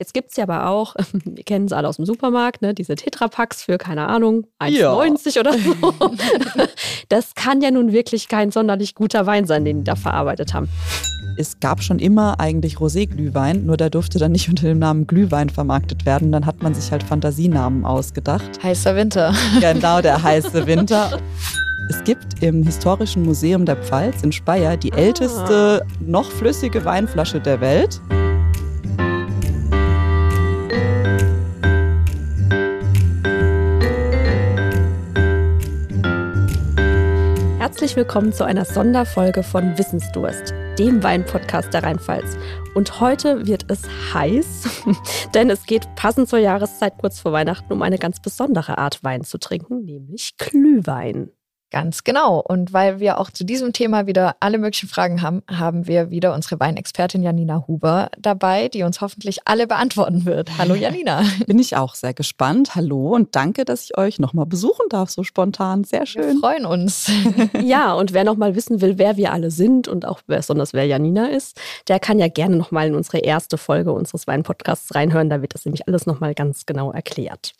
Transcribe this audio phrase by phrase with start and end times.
[0.00, 0.94] Jetzt gibt es ja aber auch,
[1.24, 5.40] wir kennen es alle aus dem Supermarkt, ne, diese Tetrapacks für, keine Ahnung, 1,90 ja.
[5.40, 5.74] oder so.
[7.10, 10.68] Das kann ja nun wirklich kein sonderlich guter Wein sein, den die da verarbeitet haben.
[11.36, 15.50] Es gab schon immer eigentlich Rosé-Glühwein, nur der durfte dann nicht unter dem Namen Glühwein
[15.50, 16.32] vermarktet werden.
[16.32, 18.62] Dann hat man sich halt Fantasienamen ausgedacht.
[18.62, 19.34] Heißer Winter.
[19.60, 21.18] Genau, der heiße Winter.
[21.90, 27.60] Es gibt im Historischen Museum der Pfalz in Speyer die älteste noch flüssige Weinflasche der
[27.60, 28.00] Welt.
[37.70, 42.36] Herzlich willkommen zu einer Sonderfolge von Wissensdurst, dem Weinpodcast der Rheinpfalz.
[42.74, 44.84] Und heute wird es heiß,
[45.34, 49.22] denn es geht passend zur Jahreszeit kurz vor Weihnachten um eine ganz besondere Art Wein
[49.22, 51.30] zu trinken, nämlich Glühwein.
[51.70, 52.40] Ganz genau.
[52.40, 56.34] Und weil wir auch zu diesem Thema wieder alle möglichen Fragen haben, haben wir wieder
[56.34, 60.58] unsere Weinexpertin Janina Huber dabei, die uns hoffentlich alle beantworten wird.
[60.58, 61.22] Hallo Janina.
[61.46, 62.74] Bin ich auch sehr gespannt.
[62.74, 65.84] Hallo und danke, dass ich euch nochmal besuchen darf, so spontan.
[65.84, 66.34] Sehr schön.
[66.34, 67.08] Wir freuen uns.
[67.62, 71.26] ja, und wer nochmal wissen will, wer wir alle sind und auch besonders wer Janina
[71.26, 75.30] ist, der kann ja gerne nochmal in unsere erste Folge unseres Weinpodcasts reinhören.
[75.30, 77.54] Da wird das nämlich alles nochmal ganz genau erklärt.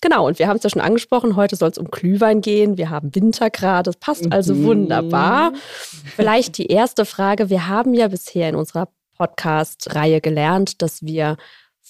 [0.00, 2.76] Genau, und wir haben es ja schon angesprochen, heute soll es um Glühwein gehen.
[2.76, 4.64] Wir haben Winter gerade, das passt also mhm.
[4.64, 5.52] wunderbar.
[6.16, 7.50] Vielleicht die erste Frage.
[7.50, 11.36] Wir haben ja bisher in unserer Podcast-Reihe gelernt, dass wir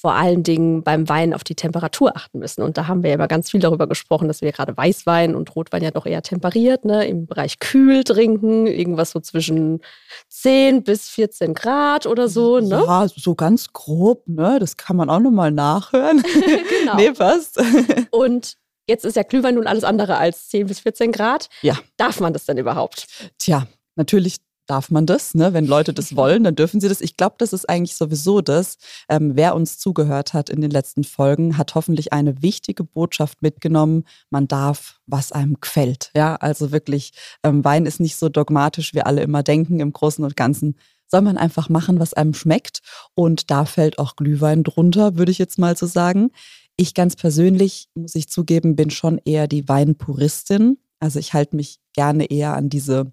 [0.01, 2.63] vor allen Dingen beim Wein auf die Temperatur achten müssen.
[2.63, 5.55] Und da haben wir ja immer ganz viel darüber gesprochen, dass wir gerade Weißwein und
[5.55, 9.81] Rotwein ja doch eher temperiert, ne, im Bereich kühl trinken, irgendwas so zwischen
[10.29, 12.61] 10 bis 14 Grad oder so.
[12.61, 12.83] Ne?
[12.87, 14.59] Ja, so ganz grob, ne?
[14.59, 16.23] Das kann man auch nochmal nachhören.
[16.81, 16.97] genau.
[16.97, 17.63] nee, passt.
[18.11, 18.57] und
[18.89, 21.49] Jetzt ist ja Glühwein nun alles andere als 10 bis 14 Grad.
[21.63, 21.79] Ja.
[21.97, 23.07] Darf man das denn überhaupt?
[23.39, 24.39] Tja, natürlich
[24.71, 25.35] darf man das.
[25.35, 25.53] Ne?
[25.53, 27.01] Wenn Leute das wollen, dann dürfen sie das.
[27.01, 28.79] Ich glaube, das ist eigentlich sowieso das.
[29.09, 34.05] Ähm, wer uns zugehört hat in den letzten Folgen, hat hoffentlich eine wichtige Botschaft mitgenommen.
[34.31, 36.13] Man darf, was einem gefällt.
[36.15, 39.81] Ja, also wirklich, ähm, Wein ist nicht so dogmatisch, wie alle immer denken.
[39.81, 40.77] Im Großen und Ganzen
[41.09, 42.81] soll man einfach machen, was einem schmeckt.
[43.15, 46.31] Und da fällt auch Glühwein drunter, würde ich jetzt mal so sagen.
[46.77, 50.79] Ich ganz persönlich, muss ich zugeben, bin schon eher die Weinpuristin.
[51.01, 53.13] Also ich halte mich gerne eher an diese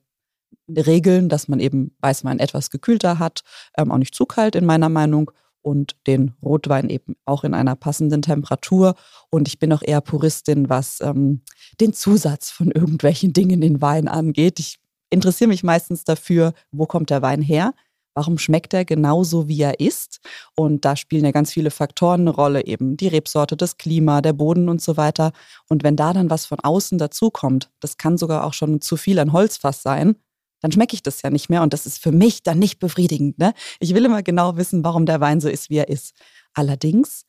[0.69, 3.41] Regeln, dass man eben Weißwein etwas gekühlter hat,
[3.77, 7.75] ähm, auch nicht zu kalt in meiner Meinung und den Rotwein eben auch in einer
[7.75, 8.95] passenden Temperatur.
[9.29, 11.41] Und ich bin auch eher Puristin, was ähm,
[11.81, 14.59] den Zusatz von irgendwelchen Dingen in Wein angeht.
[14.59, 14.79] Ich
[15.09, 17.73] interessiere mich meistens dafür, wo kommt der Wein her?
[18.13, 20.21] Warum schmeckt er genauso, wie er ist?
[20.55, 24.33] Und da spielen ja ganz viele Faktoren eine Rolle, eben die Rebsorte, das Klima, der
[24.33, 25.33] Boden und so weiter.
[25.69, 29.19] Und wenn da dann was von außen dazukommt, das kann sogar auch schon zu viel
[29.19, 30.15] an Holzfass sein,
[30.61, 33.37] dann schmecke ich das ja nicht mehr und das ist für mich dann nicht befriedigend.
[33.37, 33.53] Ne?
[33.79, 36.13] Ich will immer genau wissen, warum der Wein so ist, wie er ist.
[36.53, 37.25] Allerdings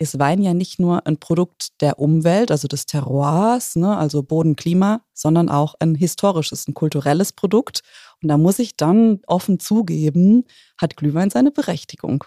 [0.00, 4.56] ist Wein ja nicht nur ein Produkt der Umwelt, also des Terroirs, ne, also Boden,
[4.56, 7.82] Klima, sondern auch ein historisches, ein kulturelles Produkt.
[8.22, 10.44] Und da muss ich dann offen zugeben,
[10.78, 12.24] hat Glühwein seine Berechtigung.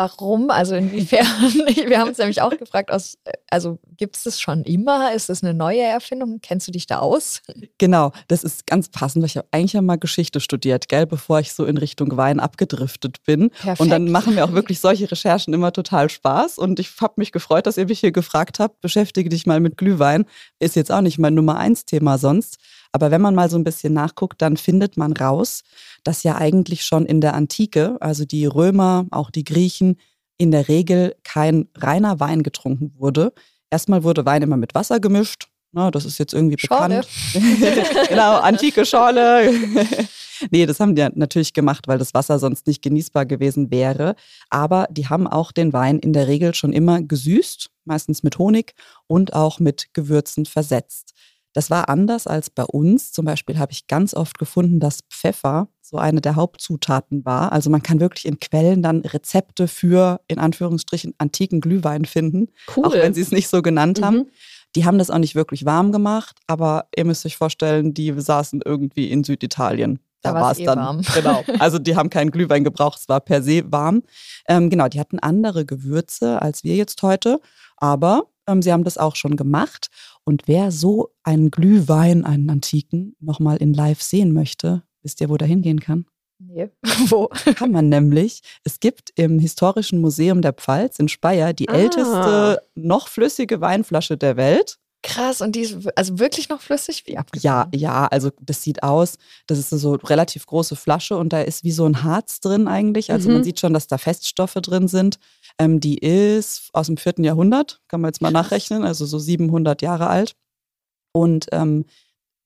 [0.00, 0.48] Warum?
[0.50, 1.26] Also inwiefern?
[1.86, 3.18] Wir haben uns nämlich auch gefragt, aus,
[3.50, 5.12] also gibt es das schon immer?
[5.12, 6.38] Ist das eine neue Erfindung?
[6.40, 7.42] Kennst du dich da aus?
[7.76, 9.26] Genau, das ist ganz passend.
[9.26, 13.22] Ich habe eigentlich ja mal Geschichte studiert, gell, bevor ich so in Richtung Wein abgedriftet
[13.26, 13.50] bin.
[13.50, 13.80] Perfekt.
[13.80, 16.56] Und dann machen mir auch wirklich solche Recherchen immer total Spaß.
[16.56, 19.76] Und ich habe mich gefreut, dass ihr mich hier gefragt habt, beschäftige dich mal mit
[19.76, 20.24] Glühwein.
[20.60, 22.56] Ist jetzt auch nicht mein Nummer eins Thema sonst.
[22.92, 25.62] Aber wenn man mal so ein bisschen nachguckt, dann findet man raus,
[26.02, 29.96] dass ja eigentlich schon in der Antike, also die Römer, auch die Griechen,
[30.38, 33.32] in der Regel kein reiner Wein getrunken wurde.
[33.70, 35.48] Erstmal wurde Wein immer mit Wasser gemischt.
[35.72, 37.02] Na, das ist jetzt irgendwie Schorle.
[37.32, 38.08] bekannt.
[38.08, 39.52] genau, antike Schorle.
[40.50, 44.16] nee, das haben die natürlich gemacht, weil das Wasser sonst nicht genießbar gewesen wäre.
[44.48, 48.74] Aber die haben auch den Wein in der Regel schon immer gesüßt, meistens mit Honig
[49.06, 51.14] und auch mit Gewürzen versetzt.
[51.52, 53.12] Das war anders als bei uns.
[53.12, 57.52] Zum Beispiel habe ich ganz oft gefunden, dass Pfeffer so eine der Hauptzutaten war.
[57.52, 62.48] Also man kann wirklich in Quellen dann Rezepte für, in Anführungsstrichen, antiken Glühwein finden.
[62.76, 62.84] Cool.
[62.84, 64.04] Auch wenn sie es nicht so genannt mhm.
[64.04, 64.30] haben.
[64.76, 68.62] Die haben das auch nicht wirklich warm gemacht, aber ihr müsst euch vorstellen, die saßen
[68.64, 69.98] irgendwie in Süditalien.
[70.22, 70.78] Da, da war es eh dann.
[70.78, 71.00] Warm.
[71.14, 71.42] Genau.
[71.58, 74.02] Also die haben keinen Glühwein gebraucht, es war per se warm.
[74.46, 77.40] Ähm, genau, die hatten andere Gewürze als wir jetzt heute,
[77.78, 79.88] aber ähm, sie haben das auch schon gemacht.
[80.24, 85.36] Und wer so einen Glühwein, einen antiken, nochmal in live sehen möchte, wisst ihr, wo
[85.36, 86.06] der hingehen kann?
[86.38, 86.70] Nee.
[87.08, 87.28] Wo?
[87.28, 88.40] Kann man nämlich.
[88.64, 91.74] Es gibt im Historischen Museum der Pfalz in Speyer die ah.
[91.74, 94.78] älteste noch flüssige Weinflasche der Welt.
[95.02, 97.04] Krass, und die ist also wirklich noch flüssig?
[97.06, 99.16] Wie Ja, ja, also das sieht aus,
[99.46, 102.68] das ist so eine relativ große Flasche und da ist wie so ein Harz drin
[102.68, 103.10] eigentlich.
[103.10, 103.34] Also Mhm.
[103.36, 105.18] man sieht schon, dass da Feststoffe drin sind.
[105.58, 108.42] Ähm, die ist aus dem vierten Jahrhundert, kann man jetzt mal Krass.
[108.44, 110.34] nachrechnen, also so 700 Jahre alt.
[111.12, 111.86] Und ähm,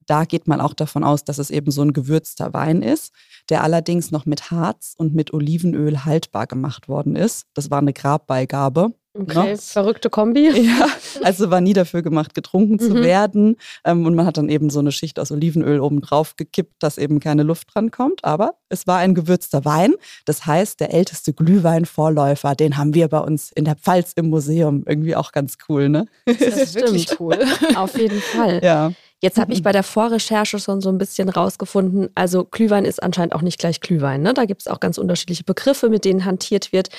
[0.07, 3.11] da geht man auch davon aus, dass es eben so ein gewürzter Wein ist,
[3.49, 7.47] der allerdings noch mit Harz und mit Olivenöl haltbar gemacht worden ist.
[7.53, 8.93] Das war eine Grabbeigabe.
[9.17, 9.55] Okay, Ja.
[9.57, 10.49] verrückte Kombi.
[10.65, 10.87] Ja,
[11.23, 13.03] also war nie dafür gemacht, getrunken zu Mhm.
[13.03, 13.55] werden.
[13.85, 16.97] Ähm, und man hat dann eben so eine Schicht aus Olivenöl oben drauf gekippt, dass
[16.97, 18.23] eben keine Luft dran kommt.
[18.25, 19.93] Aber es war ein gewürzter Wein.
[20.25, 24.83] Das heißt, der älteste Glühweinvorläufer, den haben wir bei uns in der Pfalz im Museum.
[24.87, 26.05] Irgendwie auch ganz cool, ne?
[26.25, 27.37] Das ist wirklich cool.
[27.75, 28.61] Auf jeden Fall.
[28.63, 28.91] Ja.
[29.21, 33.33] Jetzt habe ich bei der Vorrecherche schon so ein bisschen rausgefunden, also Glühwein ist anscheinend
[33.33, 34.21] auch nicht gleich Glühwein.
[34.21, 34.33] Ne?
[34.33, 36.89] Da gibt es auch ganz unterschiedliche Begriffe, mit denen hantiert wird.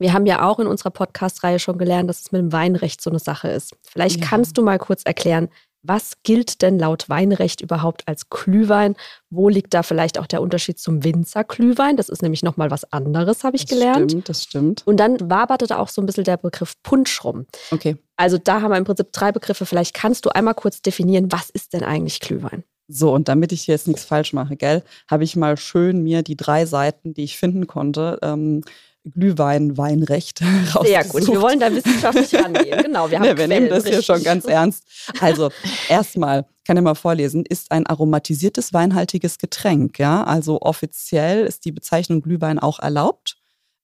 [0.00, 3.10] Wir haben ja auch in unserer Podcast-Reihe schon gelernt, dass es mit dem Weinrecht so
[3.10, 3.76] eine Sache ist.
[3.86, 4.26] Vielleicht Ja.
[4.26, 5.48] kannst du mal kurz erklären,
[5.82, 8.96] was gilt denn laut Weinrecht überhaupt als Glühwein?
[9.30, 11.96] Wo liegt da vielleicht auch der Unterschied zum Winzerglühwein?
[11.96, 14.10] Das ist nämlich nochmal was anderes, habe ich Das gelernt.
[14.10, 14.82] Stimmt, das stimmt.
[14.86, 17.46] Und dann waberte da auch so ein bisschen der Begriff Punsch rum.
[17.70, 17.96] Okay.
[18.16, 19.64] Also da haben wir im Prinzip drei Begriffe.
[19.66, 22.64] Vielleicht kannst du einmal kurz definieren, was ist denn eigentlich Glühwein?
[22.88, 26.22] So, und damit ich hier jetzt nichts falsch mache, gell, habe ich mal schön mir
[26.22, 28.62] die drei Seiten, die ich finden konnte, ähm,
[29.04, 30.84] Glühwein, Weinrecht Sehr gut.
[30.84, 31.40] Wir rausgesucht.
[31.40, 32.82] wollen da wissenschaftlich rangehen.
[32.82, 34.84] Genau, wir haben Ne, wir nehmen das hier schon ganz ernst.
[35.20, 35.50] Also,
[35.88, 39.98] erstmal, kann ich mal vorlesen, ist ein aromatisiertes weinhaltiges Getränk.
[39.98, 40.24] Ja?
[40.24, 43.39] Also offiziell ist die Bezeichnung Glühwein auch erlaubt.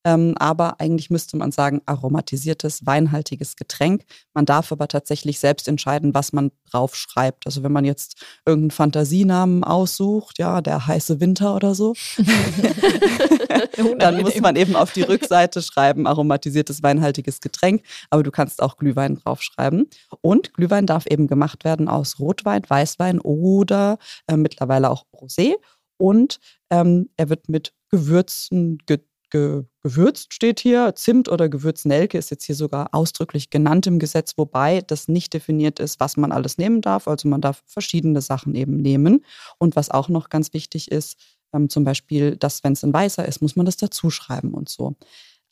[0.06, 4.05] Ähm, aber eigentlich müsste man sagen, aromatisiertes, weinhaltiges Getränk.
[4.35, 7.44] Man darf aber tatsächlich selbst entscheiden, was man drauf schreibt.
[7.44, 11.94] Also wenn man jetzt irgendeinen Fantasienamen aussucht, ja, der heiße Winter oder so,
[13.99, 18.76] dann muss man eben auf die Rückseite schreiben, aromatisiertes weinhaltiges Getränk, aber du kannst auch
[18.76, 19.91] Glühwein draufschreiben.
[20.20, 23.99] Und Glühwein darf eben gemacht werden aus Rotwein, Weißwein oder
[24.29, 25.55] äh, mittlerweile auch Rosé.
[25.99, 26.38] Und
[26.70, 29.00] ähm, er wird mit Gewürzen ge
[29.37, 30.94] ge gewürzt, steht hier.
[30.97, 35.79] Zimt oder Gewürznelke ist jetzt hier sogar ausdrücklich genannt im Gesetz, wobei das nicht definiert
[35.79, 37.06] ist, was man alles nehmen darf.
[37.06, 39.25] Also man darf verschiedene Sachen eben nehmen.
[39.59, 41.17] Und was auch noch ganz wichtig ist,
[41.53, 44.97] ähm, zum Beispiel, dass wenn es ein weißer ist, muss man das dazuschreiben und so.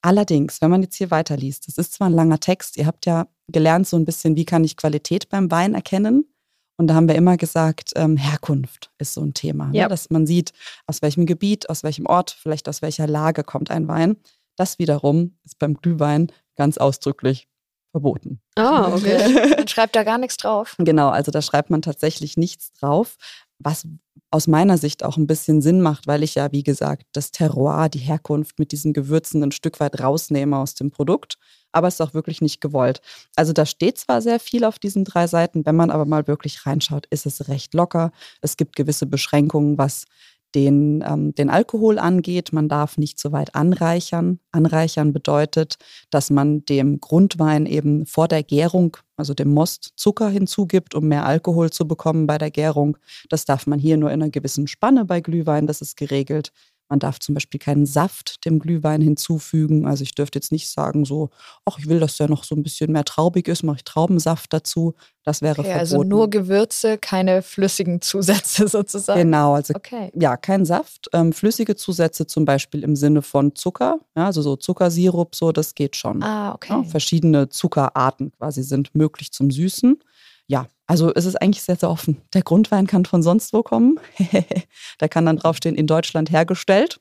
[0.03, 3.29] Allerdings, wenn man jetzt hier weiterliest, das ist zwar ein langer Text, ihr habt ja
[3.49, 6.27] gelernt so ein bisschen, wie kann ich Qualität beim Wein erkennen.
[6.77, 9.85] Und da haben wir immer gesagt, ähm, Herkunft ist so ein Thema, Ja.
[9.85, 9.89] ne?
[9.89, 10.53] dass man sieht,
[10.87, 14.17] aus welchem Gebiet, aus welchem Ort, vielleicht aus welcher Lage kommt ein Wein.
[14.57, 17.49] Das wiederum ist beim Glühwein ganz ausdrücklich
[17.93, 18.41] verboten.
[18.57, 19.55] Ah, okay.
[19.57, 20.75] Dann schreibt da gar nichts drauf.
[20.79, 23.17] Genau, also da schreibt man tatsächlich nichts drauf,
[23.65, 23.87] was
[24.31, 27.89] aus meiner Sicht auch ein bisschen Sinn macht, weil ich ja, wie gesagt, das Terroir,
[27.89, 31.39] die Herkunft mit diesen Gewürzen ein Stück weit rausnehme aus dem Produkt.
[31.73, 33.01] Aber es ist auch wirklich nicht gewollt.
[33.37, 36.67] Also da steht zwar sehr viel auf diesen drei Seiten, wenn man aber mal wirklich
[36.67, 38.13] reinschaut, ist es recht locker.
[38.41, 40.05] Es gibt gewisse Beschränkungen, was
[40.55, 42.53] den, ähm, den Alkohol angeht.
[42.53, 44.39] Man darf nicht so weit anreichern.
[44.53, 45.77] Anreichern bedeutet,
[46.11, 51.27] dass man dem Grundwein eben vor der Gärung, also dem Most, Zucker hinzugibt, um mehr
[51.27, 52.97] Alkohol zu bekommen bei der Gärung.
[53.29, 56.53] Das darf man hier nur in einer gewissen Spanne bei Glühwein, das ist geregelt.
[56.89, 59.87] Man darf zum Beispiel keinen Saft dem Glühwein hinzufügen.
[59.87, 61.31] Also ich dürfte jetzt nicht sagen so,
[61.65, 64.53] ach, ich will, dass der noch so ein bisschen mehr traubig ist, mache ich Traubensaft
[64.53, 64.95] dazu.
[65.25, 65.79] Das wäre Okay, verboten.
[65.81, 69.21] also nur Gewürze, keine flüssigen Zusätze sozusagen.
[69.21, 70.11] Genau, also Okay.
[70.15, 71.09] ja, kein Saft.
[71.15, 75.75] Ähm, flüssige Zusätze zum Beispiel im Sinne von Zucker, ja, also so Zuckersirup, so, das
[75.75, 76.23] geht schon.
[76.23, 76.73] Ah, okay.
[76.75, 79.99] Ja, verschiedene Zuckerarten quasi sind möglich zum Süßen.
[80.47, 82.21] Ja, also es ist eigentlich sehr, sehr offen.
[82.35, 83.99] Der Grundwein kann von sonst wo kommen.
[84.99, 87.01] da kann dann draufstehen, in Deutschland hergestellt.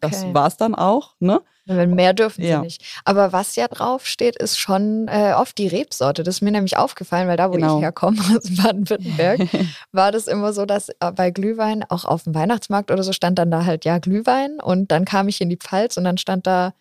[0.00, 0.34] Das okay.
[0.34, 1.14] war es dann auch.
[1.18, 1.40] Ne?
[1.64, 2.60] Wenn mehr dürfen sie Ja.
[2.60, 2.82] nicht.
[3.06, 6.22] Aber was ja draufsteht, ist schon äh, oft die Rebsorte.
[6.22, 7.76] Das ist mir nämlich aufgefallen, weil da, wo Genau.
[7.76, 9.40] ich herkomme, aus Baden-Württemberg,
[9.92, 13.38] war das immer so, dass äh, bei Glühwein, auch auf dem Weihnachtsmarkt oder so, stand
[13.38, 16.46] dann da halt ja Glühwein und dann kam ich in die Pfalz und dann stand
[16.46, 16.74] da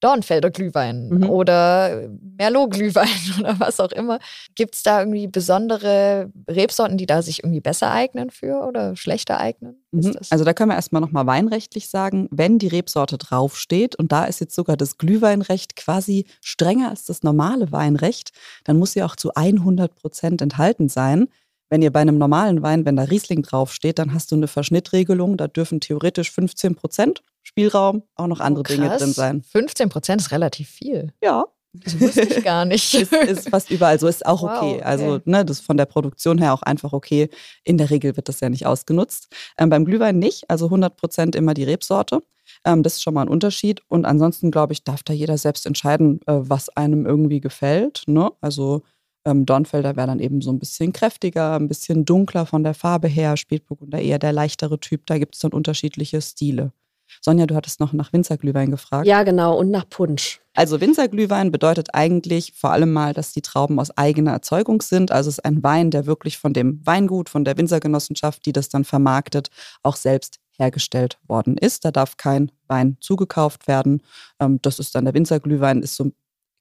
[0.00, 1.30] Dornfelder Glühwein Mhm.
[1.30, 3.08] oder Merlot-Glühwein
[3.40, 4.18] oder was auch immer.
[4.54, 9.38] Gibt es da irgendwie besondere Rebsorten, die da sich irgendwie besser eignen für oder schlechter
[9.38, 9.82] eignen?
[9.92, 10.12] Mhm.
[10.30, 14.40] Also da können wir erstmal nochmal weinrechtlich sagen, wenn die Rebsorte draufsteht und da ist
[14.40, 18.30] jetzt sogar das Glühweinrecht quasi strenger als das normale Weinrecht,
[18.64, 21.28] dann muss sie auch zu 100 Prozent enthalten sein.
[21.68, 25.36] Wenn ihr bei einem normalen Wein, wenn da Riesling draufsteht, dann hast du eine Verschnittregelung,
[25.36, 27.22] da dürfen theoretisch 15 Prozent
[27.68, 29.42] Spielraum, auch noch andere Oh, Dinge drin sein.
[29.42, 31.12] 15 Prozent ist relativ viel.
[31.22, 32.94] Ja, Das wusste ich gar nicht.
[32.94, 34.74] ist, ist fast überall so, ist auch Wow, okay.
[34.76, 34.82] okay.
[34.82, 37.28] Also, ne, das ist von der Produktion her auch einfach okay.
[37.64, 39.28] In der Regel wird das ja nicht ausgenutzt.
[39.58, 42.22] Ähm, beim Glühwein nicht, also 100 Prozent immer die Rebsorte.
[42.64, 43.82] Ähm, das ist schon mal ein Unterschied.
[43.88, 48.02] Und ansonsten, glaube ich, darf da jeder selbst entscheiden, äh, was einem irgendwie gefällt.
[48.06, 48.30] Ne?
[48.40, 48.82] Also,
[49.26, 53.06] Ähm, Dornfelder wäre dann eben so ein bisschen kräftiger, ein bisschen dunkler von der Farbe
[53.06, 53.36] her.
[53.36, 55.04] Spätburgunder eher der leichtere Typ.
[55.04, 56.72] Da gibt es dann unterschiedliche Stile.
[57.20, 59.06] Sonja, du hattest noch nach Winzerglühwein gefragt.
[59.06, 60.40] Ja, genau, und nach Punsch.
[60.54, 65.12] Also Winzerglühwein bedeutet eigentlich vor allem mal, dass die Trauben aus eigener Erzeugung sind.
[65.12, 68.68] Also es ist ein Wein, der wirklich von dem Weingut, von der Winzergenossenschaft, die das
[68.68, 69.48] dann vermarktet,
[69.82, 71.84] auch selbst hergestellt worden ist.
[71.84, 74.02] Da darf kein Wein zugekauft werden.
[74.38, 76.14] Ähm, das ist dann der Winzerglühwein, ist so ein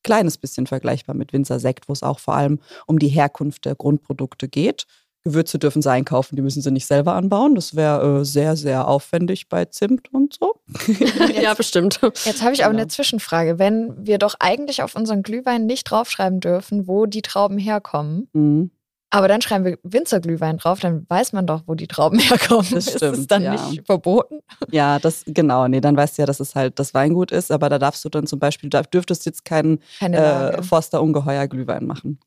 [0.04, 4.48] kleines bisschen vergleichbar mit Winzersekt, wo es auch vor allem um die Herkunft der Grundprodukte
[4.48, 4.86] geht.
[5.30, 7.56] Gewürze dürfen sie einkaufen, die müssen sie nicht selber anbauen.
[7.56, 10.56] Das wäre äh, sehr, sehr aufwendig bei Zimt und so.
[11.42, 12.00] ja, bestimmt.
[12.26, 12.82] Jetzt habe ich aber genau.
[12.82, 13.60] eine Zwischenfrage.
[13.60, 18.72] Wenn wir doch eigentlich auf unseren Glühwein nicht draufschreiben dürfen, wo die Trauben herkommen, mhm.
[19.12, 22.68] aber dann schreiben wir Winzerglühwein drauf, dann weiß man doch, wo die Trauben herkommen.
[22.72, 23.52] Das stimmt, ist es dann ja.
[23.52, 24.40] nicht verboten?
[24.72, 25.68] Ja, das genau.
[25.68, 28.10] Nee, dann weißt du ja, dass es halt das Weingut ist, aber da darfst du
[28.10, 32.20] dann zum Beispiel, da dürftest du jetzt keinen äh, Forster Ungeheuer Glühwein machen.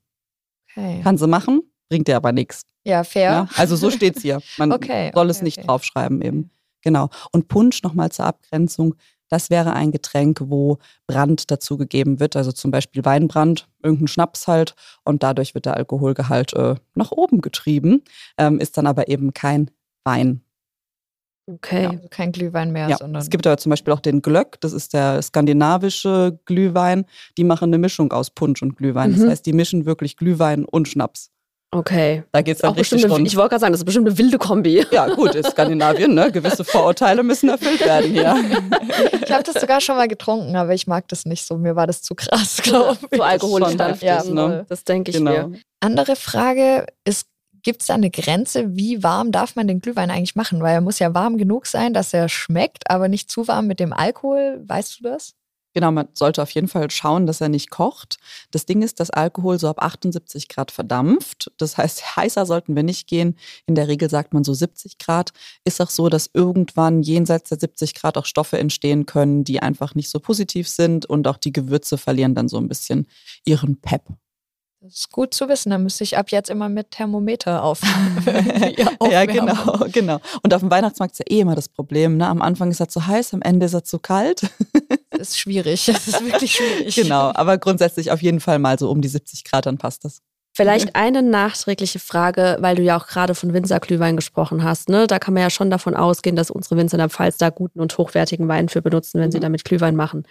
[0.74, 1.00] Okay.
[1.02, 1.60] Kannst du machen,
[1.92, 2.62] bringt dir aber nichts.
[2.84, 3.30] Ja, fair.
[3.30, 4.40] Ja, also so steht es hier.
[4.56, 5.66] Man okay, soll okay, es nicht okay.
[5.66, 6.50] draufschreiben eben.
[6.80, 7.10] Genau.
[7.32, 8.94] Und Punsch nochmal zur Abgrenzung.
[9.28, 14.48] Das wäre ein Getränk, wo Brand dazu gegeben wird, also zum Beispiel Weinbrand, irgendein Schnaps
[14.48, 18.02] halt, und dadurch wird der Alkoholgehalt äh, nach oben getrieben,
[18.38, 19.70] ähm, ist dann aber eben kein
[20.04, 20.40] Wein.
[21.46, 22.08] Okay, ja.
[22.08, 22.96] kein Glühwein mehr, ja.
[22.96, 23.20] sondern.
[23.20, 27.04] Es gibt aber zum Beispiel auch den Glöck, das ist der skandinavische Glühwein.
[27.36, 29.12] Die machen eine Mischung aus Punsch und Glühwein.
[29.12, 29.20] Mhm.
[29.20, 31.30] Das heißt, die mischen wirklich Glühwein und Schnaps.
[31.74, 32.22] Okay.
[32.32, 33.26] Da geht es dann auch richtig rund.
[33.26, 34.84] Ich wollte gerade sagen, das ist bestimmt eine wilde Kombi.
[34.90, 36.30] Ja, gut, ist Skandinavien, ne?
[36.30, 38.36] Gewisse Vorurteile müssen erfüllt werden hier.
[39.24, 41.56] Ich habe das sogar schon mal getrunken, aber ich mag das nicht so.
[41.56, 43.18] Mir war das zu krass, glaube ich.
[43.18, 43.98] Zu alkoholisch dann.
[44.00, 44.66] Ja, ne?
[44.68, 45.48] das denke ich genau.
[45.48, 45.60] mir.
[45.80, 47.26] Andere Frage ist,
[47.62, 50.60] gibt es da eine Grenze, wie warm darf man den Glühwein eigentlich machen?
[50.60, 53.80] Weil er muss ja warm genug sein, dass er schmeckt, aber nicht zu warm mit
[53.80, 54.62] dem Alkohol.
[54.66, 55.34] Weißt du das?
[55.74, 58.18] Genau, man sollte auf jeden Fall schauen, dass er nicht kocht.
[58.50, 61.50] Das Ding ist, dass Alkohol so ab 78 Grad verdampft.
[61.56, 63.36] Das heißt, heißer sollten wir nicht gehen.
[63.66, 65.32] In der Regel sagt man so 70 Grad.
[65.64, 69.94] Ist auch so, dass irgendwann jenseits der 70 Grad auch Stoffe entstehen können, die einfach
[69.94, 73.06] nicht so positiv sind und auch die Gewürze verlieren dann so ein bisschen
[73.44, 74.02] ihren Pep.
[74.84, 75.70] Das ist gut zu wissen.
[75.70, 77.80] Da müsste ich ab jetzt immer mit Thermometer auf.
[79.10, 80.18] ja, genau, genau.
[80.42, 82.16] Und auf dem Weihnachtsmarkt ist ja eh immer das Problem.
[82.16, 82.26] Ne?
[82.26, 84.42] Am Anfang ist er zu heiß, am Ende ist er zu kalt.
[85.10, 85.86] das ist schwierig.
[85.86, 86.96] Das ist wirklich schwierig.
[86.96, 90.20] Genau, aber grundsätzlich auf jeden Fall mal so um die 70 Grad, dann passt das.
[90.52, 94.88] Vielleicht eine nachträgliche Frage, weil du ja auch gerade von Winzerglühwein gesprochen hast.
[94.88, 95.06] Ne?
[95.06, 97.80] Da kann man ja schon davon ausgehen, dass unsere Winzer in der Pfalz da guten
[97.80, 99.32] und hochwertigen Wein für benutzen, wenn mhm.
[99.32, 100.24] sie damit Glühwein machen.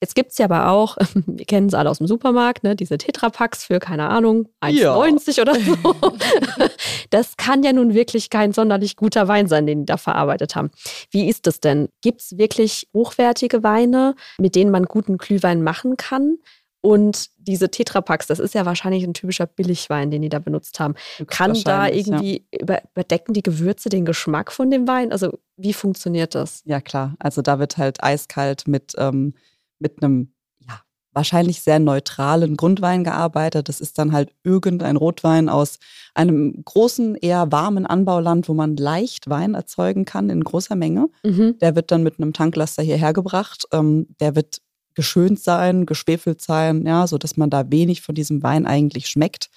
[0.00, 2.98] Jetzt gibt es ja aber auch, wir kennen es alle aus dem Supermarkt, ne, diese
[2.98, 5.42] Tetrapacks für, keine Ahnung, 1,90 ja.
[5.42, 5.76] oder so.
[7.10, 10.70] Das kann ja nun wirklich kein sonderlich guter Wein sein, den die da verarbeitet haben.
[11.10, 11.88] Wie ist es denn?
[12.02, 16.38] Gibt es wirklich hochwertige Weine, mit denen man guten Glühwein machen kann?
[16.80, 20.94] Und diese Tetrapacks, das ist ja wahrscheinlich ein typischer Billigwein, den die da benutzt haben.
[21.26, 22.80] Kann da irgendwie ja.
[22.92, 25.10] überdecken die Gewürze den Geschmack von dem Wein?
[25.10, 26.62] Also wie funktioniert das?
[26.64, 29.34] Ja klar, also da wird halt eiskalt mit ähm,
[29.78, 30.80] mit einem ja,
[31.12, 33.68] wahrscheinlich sehr neutralen Grundwein gearbeitet.
[33.68, 35.78] Das ist dann halt irgendein Rotwein aus
[36.14, 41.08] einem großen, eher warmen Anbauland, wo man leicht Wein erzeugen kann in großer Menge.
[41.24, 41.58] Mhm.
[41.60, 43.64] Der wird dann mit einem Tanklaster hierher gebracht.
[43.72, 44.60] Ähm, der wird
[44.94, 49.50] geschönt sein, geschwefelt sein, ja, sodass man da wenig von diesem Wein eigentlich schmeckt.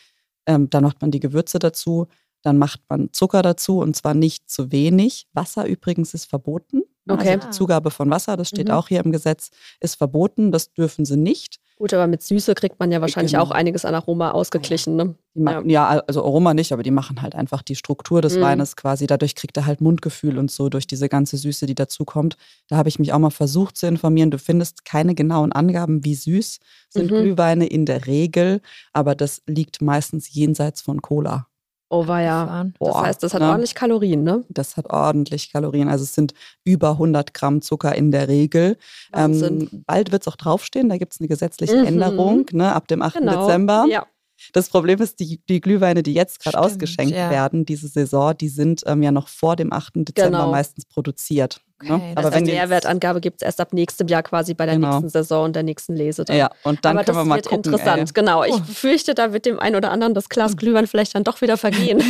[0.46, 2.08] Ähm, dann macht man die Gewürze dazu.
[2.42, 5.28] Dann macht man Zucker dazu und zwar nicht zu wenig.
[5.34, 6.84] Wasser übrigens ist verboten.
[7.08, 7.34] Also okay.
[7.34, 8.74] Also die Zugabe von Wasser, das steht mhm.
[8.74, 10.52] auch hier im Gesetz, ist verboten.
[10.52, 11.60] Das dürfen sie nicht.
[11.80, 13.46] Gut, aber mit Süße kriegt man ja wahrscheinlich genau.
[13.46, 14.98] auch einiges an Aroma ausgeglichen.
[14.98, 15.16] Ne?
[15.36, 15.62] Ja.
[15.66, 15.88] ja.
[16.08, 18.42] also Aroma nicht, aber die machen halt einfach die Struktur des mhm.
[18.42, 19.08] Weines quasi.
[19.08, 22.36] Dadurch kriegt er halt Mundgefühl und so durch diese ganze Süße, die dazukommt.
[22.68, 24.30] Da habe ich mich auch mal versucht zu informieren.
[24.30, 27.16] Du findest keine genauen Angaben, wie süß sind mhm.
[27.16, 31.48] Glühweine in der Regel, aber das liegt meistens jenseits von Cola.
[31.90, 32.68] Oh, war ja.
[32.80, 33.50] Das heißt, das hat ne?
[33.50, 34.46] ordentlich Kalorien, ne?
[34.50, 35.90] Das hat ordentlich Kalorien.
[35.90, 38.78] Also es sind über 100 Gramm Zucker in der Regel.
[39.16, 41.86] Ähm, bald wird es auch draufstehen, da gibt es eine gesetzliche mhm.
[41.86, 43.16] Änderung ne, ab dem 8.
[43.16, 43.48] Genau.
[43.48, 43.86] Dezember.
[43.90, 44.06] Ja.
[44.54, 47.30] Das Problem ist, die, die Glühweine, die jetzt gerade ausgeschenkt ja.
[47.30, 49.94] werden, diese Saison, die sind ähm, ja noch vor dem 8.
[49.96, 50.52] Dezember genau.
[50.52, 51.62] meistens produziert.
[51.82, 51.94] Ne?
[51.96, 54.90] Okay, Aber wenn die Nährwertangabe gibt es erst ab nächstem Jahr quasi bei der genau.
[54.90, 56.26] nächsten Saison und der nächsten Lese.
[56.26, 56.36] Dann.
[56.36, 57.58] Ja, und dann Aber können wir mal gucken.
[57.58, 58.14] interessant, ey.
[58.14, 58.44] genau.
[58.44, 58.60] Ich oh.
[58.60, 62.04] befürchte, da wird dem einen oder anderen das Glas Glühwein vielleicht dann doch wieder vergehen.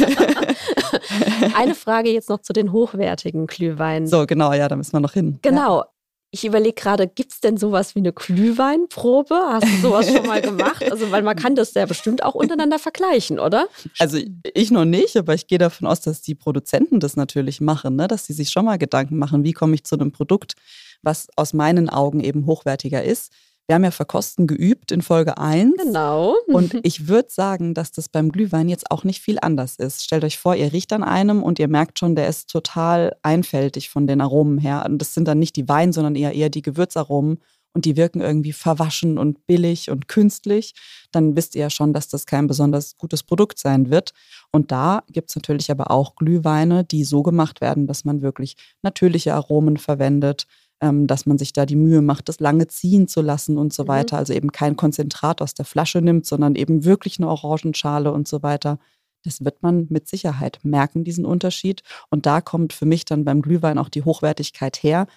[1.56, 4.08] Eine Frage jetzt noch zu den hochwertigen Glühweinen.
[4.08, 5.40] So, genau, ja, da müssen wir noch hin.
[5.42, 5.80] Genau.
[5.80, 5.86] Ja.
[6.32, 9.36] Ich überlege gerade, gibt es denn sowas wie eine Glühweinprobe?
[9.36, 10.90] Hast du sowas schon mal gemacht?
[10.92, 13.68] Also, weil man kann das ja bestimmt auch untereinander vergleichen, oder?
[13.98, 14.20] Also
[14.54, 18.08] ich noch nicht, aber ich gehe davon aus, dass die Produzenten das natürlich machen, ne?
[18.08, 20.54] dass sie sich schon mal Gedanken machen, wie komme ich zu einem Produkt,
[21.02, 23.32] was aus meinen Augen eben hochwertiger ist.
[23.70, 25.76] Wir haben ja Verkosten geübt in Folge 1.
[25.78, 26.34] Genau.
[26.48, 30.04] Und ich würde sagen, dass das beim Glühwein jetzt auch nicht viel anders ist.
[30.04, 33.92] Stellt euch vor, ihr riecht an einem und ihr merkt schon, der ist total einfältig
[33.92, 34.84] von den Aromen her.
[34.88, 37.38] Und das sind dann nicht die Wein, sondern eher eher die Gewürzaromen
[37.76, 40.74] und die wirken irgendwie verwaschen und billig und künstlich.
[41.12, 44.14] Dann wisst ihr ja schon, dass das kein besonders gutes Produkt sein wird.
[44.52, 48.56] Und da gibt es natürlich aber auch Glühweine, die so gemacht werden, dass man wirklich
[48.82, 50.48] natürliche Aromen verwendet,
[50.82, 53.84] ähm, dass man sich da die Mühe macht, das lange ziehen zu lassen und so
[53.84, 53.88] Mhm.
[53.88, 54.18] weiter.
[54.18, 58.44] Also eben kein Konzentrat aus der Flasche nimmt, sondern eben wirklich eine Orangenschale und so
[58.44, 58.80] weiter.
[59.26, 61.82] Das wird man mit Sicherheit merken, diesen Unterschied.
[62.10, 65.08] Und da kommt für mich dann beim Glühwein auch die Hochwertigkeit her.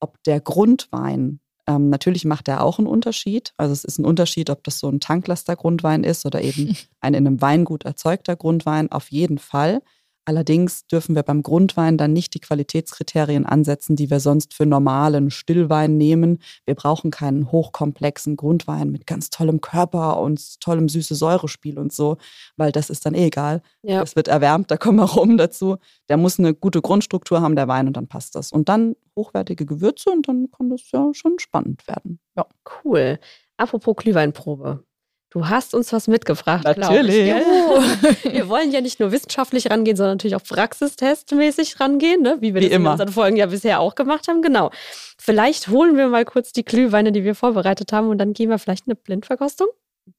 [0.00, 1.38] Ob der Grundwein,
[1.68, 3.52] ähm, natürlich macht er auch einen Unterschied.
[3.56, 7.24] Also es ist ein Unterschied, ob das so ein Tanklaster-Grundwein ist oder eben ein in
[7.26, 9.80] einem Weingut erzeugter Grundwein, auf jeden Fall.
[10.24, 15.30] Allerdings dürfen wir beim Grundwein dann nicht die Qualitätskriterien ansetzen, die wir sonst für normalen
[15.30, 16.38] Stillwein nehmen.
[16.64, 22.18] Wir brauchen keinen hochkomplexen Grundwein mit ganz tollem Körper und tollem süße Säurespiel und so,
[22.56, 23.62] weil das ist dann eh egal.
[23.82, 24.02] Ja.
[24.02, 25.76] Es wird erwärmt, da kommen Aromen dazu.
[26.08, 28.52] Der muss eine gute Grundstruktur haben, der Wein, und dann passt das.
[28.52, 32.20] Und dann hochwertige Gewürze und dann kann das ja schon spannend werden.
[32.36, 32.46] Ja.
[32.84, 33.18] Cool.
[33.56, 34.84] Apropos Glühweinprobe.
[35.32, 37.16] Du hast uns was mitgebracht, Natürlich.
[38.22, 42.36] Wir wollen ja nicht nur wissenschaftlich rangehen, sondern natürlich auch praxistestmäßig rangehen, ne?
[42.40, 42.92] wie wir Wie das in immer.
[42.92, 44.42] unseren Folgen ja bisher auch gemacht haben.
[44.42, 44.70] Genau.
[45.16, 48.58] Vielleicht holen wir mal kurz die Glühweine, die wir vorbereitet haben, und dann gehen wir
[48.58, 49.68] vielleicht eine Blindverkostung.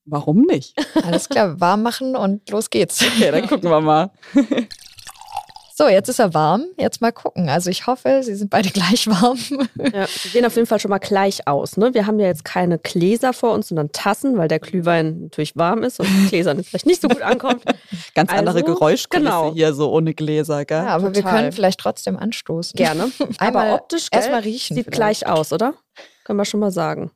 [0.06, 0.74] Warum nicht?
[1.04, 3.04] Alles klar, warm machen und los geht's.
[3.06, 4.12] Okay, dann gucken wir mal.
[5.76, 6.66] So, jetzt ist er warm.
[6.78, 7.50] Jetzt mal gucken.
[7.50, 9.40] Also ich hoffe, sie sind beide gleich warm.
[9.92, 11.78] Ja, die sehen auf jeden Fall schon mal gleich aus.
[11.78, 11.96] Ne?
[11.96, 15.82] Wir haben ja jetzt keine Gläser vor uns, sondern Tassen, weil der Glühwein natürlich warm
[15.82, 17.64] ist und Gläsern jetzt vielleicht nicht so gut ankommt.
[18.14, 19.54] Ganz andere Also, Geräuschkulisse genau.
[19.54, 20.78] hier, so ohne Gläser, gell?
[20.84, 21.40] Ja, aber wir Total.
[21.40, 22.78] können vielleicht trotzdem anstoßen.
[22.78, 23.10] Gerne.
[23.40, 25.22] Einmal Aber optisch gell, erstmal riechen sieht vielleicht.
[25.22, 25.74] gleich aus, oder?
[26.24, 27.10] Können wir schon mal sagen.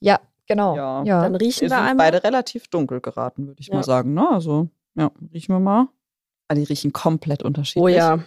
[0.00, 0.74] Ja, genau.
[0.74, 1.02] Ja.
[1.04, 1.22] Ja.
[1.22, 2.10] Dann riechen Wir wir sind einmal.
[2.12, 3.74] beide relativ dunkel geraten, würde ich Ja.
[3.74, 4.14] mal sagen.
[4.14, 4.26] Ne?
[4.26, 5.88] Also, ja, riechen wir mal.
[6.48, 7.82] Ah, die riechen komplett unterschiedlich.
[7.82, 8.24] Oh ja.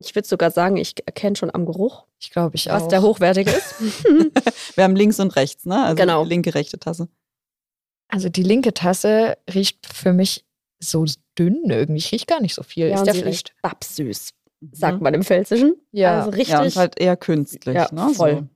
[0.00, 2.88] Ich würde sogar sagen, ich erkenne schon am Geruch, Ich glaube, ich was auch.
[2.88, 3.80] der hochwertige ist.
[4.76, 5.82] Wir haben links und rechts, ne?
[5.82, 6.24] Also Genau.
[6.24, 7.08] linke, rechte Tasse.
[8.08, 10.44] Also die linke Tasse riecht für mich
[10.78, 11.04] so
[11.36, 11.98] dünn irgendwie.
[11.98, 12.88] Ich rieche gar nicht so viel.
[12.88, 13.54] ja, ist der sie vielleicht?
[13.62, 14.30] babsüß,
[14.72, 15.74] sagt man im Pfälzischen.
[15.90, 16.18] Ja.
[16.20, 16.48] Also richtig.
[16.50, 18.10] Ja, und halt eher künstlich, Ja, ne?
[18.14, 18.34] voll.
[18.36, 18.48] So.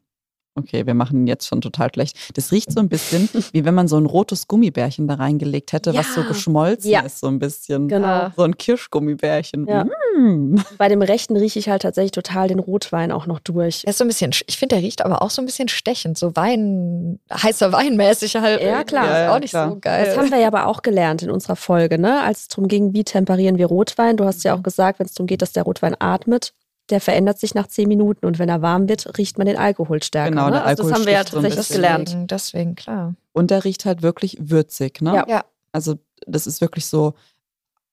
[0.54, 2.16] Okay, wir machen ihn jetzt schon total schlecht.
[2.36, 5.94] Das riecht so ein bisschen, wie wenn man so ein rotes Gummibärchen da reingelegt hätte,
[5.94, 6.28] was so Ja.
[6.28, 7.00] geschmolzen Ja.
[7.00, 7.88] ist, so ein bisschen.
[7.88, 8.30] Genau.
[8.36, 9.66] So ein Kirschgummibärchen.
[9.66, 9.84] Ja.
[10.18, 10.56] Mm.
[10.76, 13.80] Bei dem rechten rieche ich halt tatsächlich total den Rotwein auch noch durch.
[13.82, 16.18] Der ist so ein bisschen, ich finde, der riecht aber auch so ein bisschen stechend,
[16.18, 18.62] so Wein, heißer Weinmäßig halt.
[18.62, 19.04] Ja, klar.
[19.04, 19.70] Ist Ja, ja, auch nicht klar.
[19.70, 20.04] so geil.
[20.04, 22.20] Das haben wir ja aber auch gelernt in unserer Folge, ne?
[22.20, 24.16] als es darum ging, wie temperieren wir Rotwein.
[24.18, 26.52] Du hast ja auch gesagt, wenn es darum geht, dass der Rotwein atmet,
[26.92, 30.02] der verändert sich nach zehn Minuten und wenn er warm wird, riecht man den Alkohol
[30.02, 30.30] stärker.
[30.30, 30.52] Genau, ne?
[30.52, 32.08] der also das haben wir ja tatsächlich gelernt.
[32.08, 33.14] Deswegen, deswegen, klar.
[33.32, 35.14] Und der riecht halt wirklich würzig, ne?
[35.14, 35.24] Ja.
[35.26, 35.44] Ja.
[35.72, 37.14] Also das ist wirklich so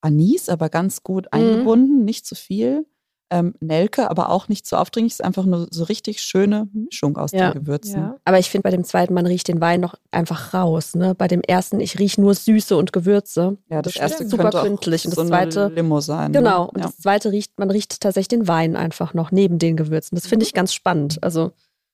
[0.02, 1.30] Anis, aber ganz gut Mhm.
[1.40, 2.86] eingebunden, nicht zu viel.
[3.32, 5.14] Ähm, Nelke, aber auch nicht zu aufdringlich.
[5.14, 7.52] Ist einfach nur so richtig schöne Mischung aus Ja.
[7.52, 8.02] den Gewürzen.
[8.02, 8.16] Ja.
[8.26, 10.96] Aber ich finde, bei dem zweiten, man riecht den Wein noch einfach raus.
[10.96, 11.14] Ne?
[11.14, 13.58] Bei dem ersten, ich rieche nur Süße und Gewürze.
[13.70, 14.32] Ja, das Das erste stimmt.
[14.32, 15.06] Super gründlich.
[15.06, 16.34] Und so das eine zweite- Limo sein.
[16.34, 16.64] Genau.
[16.66, 16.72] Ne?
[16.72, 16.86] Und Ja.
[16.88, 20.16] das zweite riecht, man riecht tatsächlich den Wein einfach noch neben den Gewürzen.
[20.16, 21.22] Das finde ich ganz spannend.
[21.22, 21.52] Also,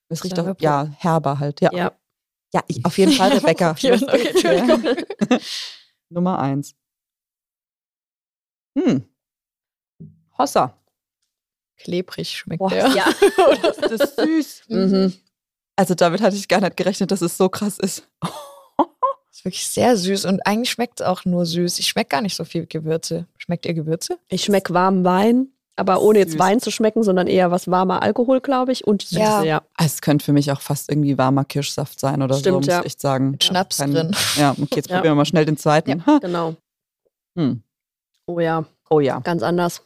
[0.08, 1.60] Das riecht auch, ja, herber halt.
[1.60, 1.92] Ja, ja.
[2.54, 3.72] ja ich, auf jeden Fall, Rebecca.
[3.78, 3.90] Okay,
[4.30, 4.82] Entschuldigung.
[6.08, 6.74] Nummer eins.
[8.78, 9.04] Hm.
[10.38, 10.74] Hossa.
[11.78, 12.88] Klebrig schmeckt Boah, der.
[12.88, 13.04] Ja.
[13.80, 14.62] Das ist süß.
[14.68, 15.12] Mhm.
[15.76, 18.08] Also damit hatte ich gar nicht gerechnet, dass es so krass ist.
[19.30, 21.78] Ist wirklich sehr süß und eigentlich schmeckt es auch nur süß.
[21.78, 23.26] Ich schmecke gar nicht so viel Gewürze.
[23.36, 24.18] Schmeckt ihr Gewürze?
[24.28, 26.38] Ich schmecke warmen Wein, aber ohne jetzt Süß.
[26.40, 28.86] Wein zu schmecken, sondern eher was warmer Alkohol, glaube ich.
[28.86, 29.42] Und Süße, Ja.
[29.42, 29.62] ja.
[29.74, 32.66] Also Es könnte für mich auch fast irgendwie warmer Kirschsaft sein oder so, Stimmt, muss
[32.66, 32.80] ja.
[32.80, 33.32] ich echt sagen.
[33.32, 34.16] Mit Schnaps Kein- drin.
[34.38, 34.96] Ja, okay, jetzt Ja.
[34.96, 36.06] probieren wir mal schnell den zweiten.
[36.06, 36.18] Ha.
[36.22, 36.56] Genau.
[37.36, 37.62] Hm.
[38.26, 39.82] Oh ja, Oh ja, ganz anders.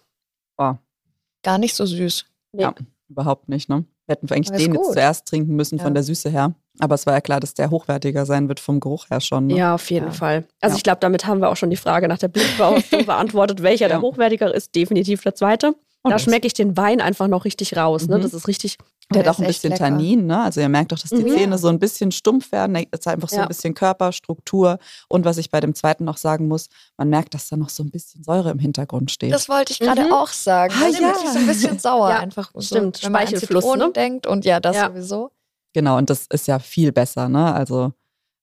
[1.42, 2.24] Gar nicht so süß.
[2.52, 2.62] Nee.
[2.62, 2.74] Ja.
[3.08, 3.68] überhaupt nicht.
[3.68, 3.84] Ne?
[4.06, 5.84] Wir hätten eigentlich den jetzt zuerst trinken müssen Ja.
[5.84, 6.54] von der Süße her.
[6.78, 9.48] Aber es war ja klar, dass der hochwertiger sein wird vom Geruch her schon.
[9.48, 9.56] Ne?
[9.56, 10.12] Ja, auf jeden Ja.
[10.12, 10.44] Fall.
[10.60, 10.76] Also Ja.
[10.78, 14.00] ich glaube, damit haben wir auch schon die Frage nach der Blindverkostung beantwortet, welcher der
[14.00, 14.74] hochwertiger ist.
[14.74, 15.74] Definitiv der zweite.
[16.02, 18.06] Und da schmecke ich den Wein einfach noch richtig raus.
[18.08, 18.16] Ne?
[18.18, 18.22] Mhm.
[18.22, 18.78] Das ist richtig.
[19.12, 19.84] Der Der hat auch ein bisschen lecker.
[19.84, 20.40] Tannin, ne?
[20.42, 21.28] Also ihr merkt doch, dass die Mhm.
[21.36, 22.76] Zähne so ein bisschen stumpf werden.
[22.76, 23.42] Es ist einfach so Ja.
[23.42, 24.78] ein bisschen Körperstruktur.
[25.08, 27.82] Und was ich bei dem zweiten noch sagen muss, man merkt, dass da noch so
[27.82, 29.32] ein bisschen Säure im Hintergrund steht.
[29.32, 30.12] Das wollte ich gerade Mhm.
[30.12, 30.72] auch sagen.
[30.80, 31.00] Ah, ja.
[31.00, 32.50] wirklich so ein bisschen sauer Ja, einfach.
[32.54, 33.02] So, stimmt.
[33.02, 33.92] Wenn man an Speichelfluss, Zitronen ne?
[33.92, 34.88] denkt und ja, das Ja.
[34.88, 35.30] sowieso.
[35.74, 37.52] genau, und das ist ja viel besser, ne?
[37.52, 37.92] Also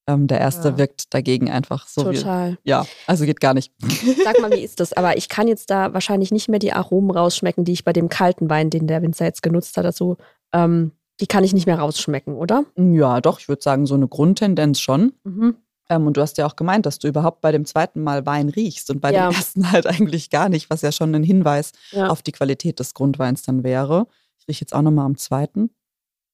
[0.08, 0.78] ähm, der erste Ja.
[0.78, 2.16] wirkt dagegen einfach so wie.
[2.16, 2.58] Total.
[2.64, 3.72] Ja, also geht gar nicht.
[4.24, 4.94] Sag mal, wie ist das?
[4.94, 8.10] Aber ich kann jetzt da wahrscheinlich nicht mehr die Aromen rausschmecken, die ich bei dem
[8.10, 10.18] kalten Wein, den der Winzer jetzt genutzt hat, dazu
[10.54, 12.66] ähm, Die kann ich nicht mehr rausschmecken, oder?
[12.78, 15.14] Ja, doch, ich würde sagen, so eine Grundtendenz schon.
[15.24, 15.56] Mhm.
[15.90, 18.50] Ähm, und du hast ja auch gemeint, dass du überhaupt bei dem zweiten Mal Wein
[18.50, 19.30] riechst und bei Ja.
[19.30, 22.08] dem ersten halt eigentlich gar nicht, was ja schon ein Hinweis Ja.
[22.08, 24.08] auf die Qualität des Grundweins dann wäre.
[24.40, 25.70] Ich rieche jetzt auch nochmal am zweiten.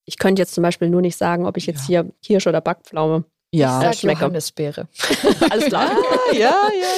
[0.05, 3.23] Ich könnte jetzt zum Beispiel nur nicht sagen, ob ich jetzt hier Kirsch oder Backpflaume.
[3.53, 4.11] Ja, ich sag.
[4.13, 4.87] Johannisbeere.
[5.49, 5.91] Alles klar.
[5.91, 6.55] Ah, ja,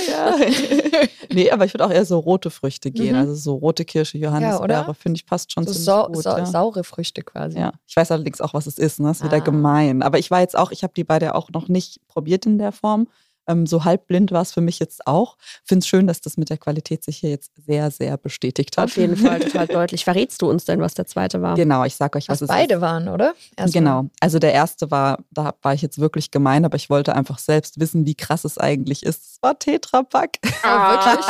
[0.08, 0.48] ja, ja.
[1.34, 3.14] nee, aber ich würde auch eher so rote Früchte gehen.
[3.14, 3.20] Mhm.
[3.22, 4.94] Also so rote Kirsche, Johannisbeere, oder?
[4.94, 6.24] finde ich passt schon So, sau gut.
[6.24, 6.46] sau ja.
[6.46, 7.60] saure Früchte quasi.
[7.60, 9.00] Ja, ich weiß allerdings auch, was es ist.
[9.00, 9.08] Ne?
[9.10, 9.40] Das ist wieder Ah.
[9.42, 10.02] gemein.
[10.02, 12.72] Aber ich war jetzt auch, ich habe die beide auch noch nicht probiert in der
[12.72, 13.08] Form.
[13.48, 15.38] Ähm, so halbblind war es für mich jetzt auch.
[15.64, 18.86] Finde es schön, dass das mit der Qualität sich hier jetzt sehr, sehr bestätigt hat.
[18.86, 20.04] Auf jeden Fall total deutlich.
[20.04, 21.56] Verrätst du uns denn, was der zweite war?
[21.56, 22.82] Genau, ich sag euch, was, Was beide ist.
[22.82, 23.34] waren, oder?
[23.56, 23.84] Erstmal.
[23.84, 24.10] Genau.
[24.20, 27.80] Also der erste war, da war ich jetzt wirklich gemein, aber ich wollte einfach selbst
[27.80, 29.36] wissen, wie krass es eigentlich ist.
[29.36, 30.38] Es war Tetra Pak.
[30.64, 31.26] Ah, wirklich?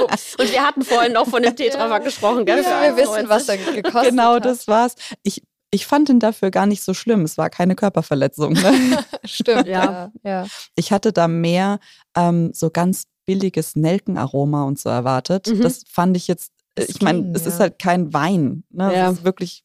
[0.38, 2.62] Und wir hatten vorhin auch von dem Tetrapack gesprochen, gell?
[2.62, 4.44] Ja, wir wissen, was er gekostet genau, hat.
[4.44, 4.94] das war's.
[5.22, 7.22] Ich, ich fand ihn dafür gar nicht so schlimm.
[7.22, 8.54] Es war keine Körperverletzung.
[8.54, 8.98] Ne?
[9.24, 10.10] Stimmt, Ja.
[10.24, 10.46] ja.
[10.74, 11.78] Ich hatte da mehr
[12.16, 15.46] ähm, so ganz billiges Nelkenaroma und so erwartet.
[15.46, 15.60] Mhm.
[15.60, 17.60] Das fand ich jetzt, äh, Das ich meine, es ist ja.
[17.60, 18.64] halt kein Wein.
[18.70, 18.94] Ne?
[18.96, 19.10] Ja.
[19.10, 19.62] Es ist wirklich,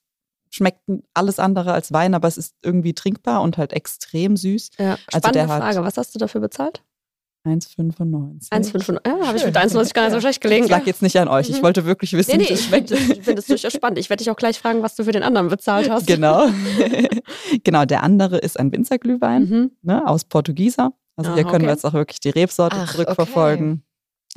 [0.51, 0.81] schmeckt
[1.15, 4.69] alles andere als Wein, aber es ist irgendwie trinkbar und halt extrem süß.
[4.77, 4.91] Ja.
[4.91, 5.83] Also Spannende der hat- Frage.
[5.83, 6.83] Was hast du dafür bezahlt?
[7.45, 8.49] 1,95.
[8.51, 8.99] 1,5.
[9.05, 10.63] Ja, habe ich mit 1,90 gar nicht so schlecht gelegen.
[10.63, 11.49] Das lag jetzt nicht an euch.
[11.49, 11.63] Ich Mhm.
[11.63, 12.89] wollte wirklich wissen, Nee, nee, wie es ich schmeckt.
[12.89, 13.99] finde find das durchaus spannend.
[13.99, 16.07] Ich werde dich auch gleich fragen, was du für den anderen bezahlt hast.
[16.07, 16.47] Genau.
[17.63, 19.71] genau, der andere ist ein Winzerglühwein Mhm.
[19.83, 20.93] ne, aus Portugieser.
[21.15, 21.75] Also Ah, hier können wir okay.
[21.75, 23.83] jetzt auch wirklich die Rebsorte Ach, zurückverfolgen.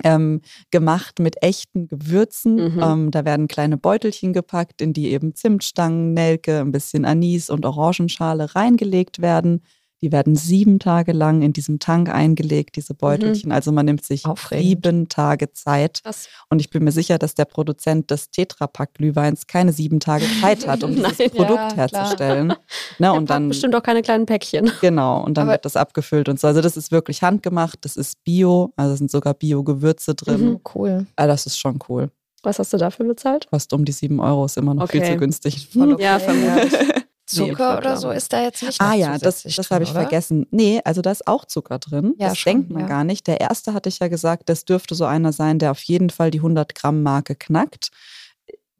[0.05, 2.75] Ähm, gemacht mit echten Gewürzen.
[2.77, 2.81] Mhm.
[2.83, 7.67] Ähm, da werden kleine Beutelchen gepackt, in die eben Zimtstangen, Nelke, ein bisschen Anis und
[7.67, 9.65] Orangenschale reingelegt werden.
[10.01, 13.51] Die werden sieben Tage lang in diesem Tank eingelegt, diese Beutelchen.
[13.51, 14.65] Also man nimmt sich Aufregend.
[14.67, 16.03] sieben Tage Zeit.
[16.05, 16.29] Krass.
[16.51, 20.85] Und ich bin mir sicher, dass der Produzent des Tetrapack-Glühweins keine sieben Tage Zeit hat,
[20.85, 22.47] um dieses Nein, Produkt ja, herzustellen.
[22.49, 22.57] Ne,
[23.01, 24.71] Der und dann bestimmt auch keine kleinen Päckchen.
[24.81, 26.47] Genau, und dann Aber- wird das abgefüllt und so.
[26.47, 30.41] Also das ist wirklich handgemacht, das ist Bio, also sind sogar Bio-Gewürze drin.
[30.51, 30.61] Mhm.
[30.65, 31.07] Oh, cool.
[31.17, 32.11] Ah, das ist schon cool.
[32.45, 33.49] Was hast du dafür bezahlt?
[33.51, 35.13] Kostet um die sieben Euro, ist immer noch viel Okay.
[35.15, 35.69] zu günstig.
[35.77, 35.97] Okay.
[36.03, 36.73] Ja, vermutlich.
[37.29, 40.01] Zucker Nee, oder so ist da jetzt nicht Ah ja, das, das habe ich oder?
[40.03, 40.47] vergessen.
[40.51, 42.15] Nee, also da ist auch Zucker drin.
[42.19, 42.89] Ja, das schon, denkt man ja.
[42.89, 43.27] gar nicht.
[43.27, 46.31] Der erste hatte ich ja gesagt, das dürfte so einer sein, der auf jeden Fall
[46.31, 47.91] die 100 Gramm Marke knackt.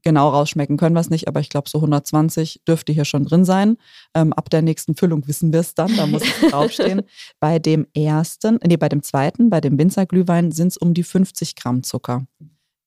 [0.03, 3.45] Genau rausschmecken können wir es nicht, aber ich glaube, so 120 dürfte hier schon drin
[3.45, 3.77] sein.
[4.15, 7.03] Ähm, ab der nächsten Füllung wissen wir es dann, da muss es draufstehen.
[7.41, 11.57] bei dem ersten, nee, bei dem zweiten, bei dem Winzerglühwein sind es um die 50
[11.57, 12.27] Gramm Zucker.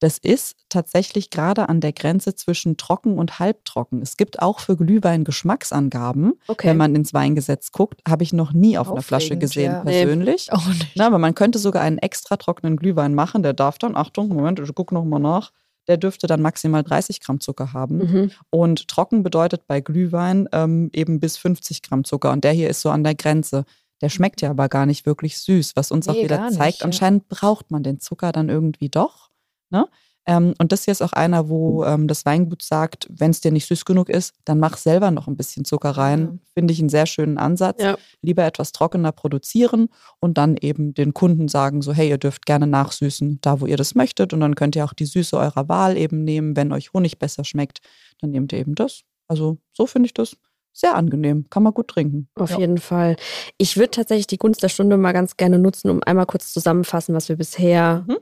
[0.01, 4.01] Das ist tatsächlich gerade an der Grenze zwischen trocken und halbtrocken.
[4.01, 6.33] Es gibt auch für Glühwein Geschmacksangaben.
[6.47, 6.69] Okay.
[6.69, 9.83] Wenn man ins Weingesetz guckt, habe ich noch nie auf einer Flasche Aufregend, gesehen, ja.
[9.83, 10.01] Nee.
[10.03, 10.51] persönlich.
[10.51, 10.93] Auch nicht.
[10.95, 13.43] Na, aber man könnte sogar einen extra trockenen Glühwein machen.
[13.43, 15.51] Der darf dann, Achtung, Moment, ich gucke nochmal nach.
[15.87, 17.97] Der dürfte dann maximal 30 Gramm Zucker haben.
[17.97, 18.31] Mhm.
[18.49, 22.31] Und trocken bedeutet bei Glühwein ähm, eben bis 50 Gramm Zucker.
[22.31, 23.65] Und der hier ist so an der Grenze.
[24.01, 26.57] Der schmeckt ja aber gar nicht wirklich süß, was uns auch Nee, wieder gar nicht,
[26.57, 26.85] zeigt, ja.
[26.85, 29.29] anscheinend braucht man den Zucker dann irgendwie doch.
[29.71, 29.87] Ne?
[30.27, 33.51] Ähm, und das hier ist auch einer, wo ähm, das Weingut sagt, wenn es dir
[33.51, 36.19] nicht süß genug ist, dann mach selber noch ein bisschen Zucker rein.
[36.21, 36.37] Ja.
[36.53, 37.81] Finde ich einen sehr schönen Ansatz.
[37.81, 37.97] Ja.
[38.21, 39.87] Lieber etwas trockener produzieren
[40.19, 43.77] und dann eben den Kunden sagen, so hey, ihr dürft gerne nachsüßen, da wo ihr
[43.77, 44.31] das möchtet.
[44.31, 46.55] Und dann könnt ihr auch die Süße eurer Wahl eben nehmen.
[46.55, 47.79] Wenn euch Honig besser schmeckt,
[48.19, 49.01] dann nehmt ihr eben das.
[49.27, 50.37] Also so finde ich das
[50.71, 51.47] sehr angenehm.
[51.49, 52.29] Kann man gut trinken.
[52.35, 52.59] Auf Ja.
[52.59, 53.15] jeden Fall.
[53.57, 57.15] Ich würde tatsächlich die Gunst der Stunde mal ganz gerne nutzen, um einmal kurz zusammenfassen,
[57.15, 58.17] was wir bisher Mhm.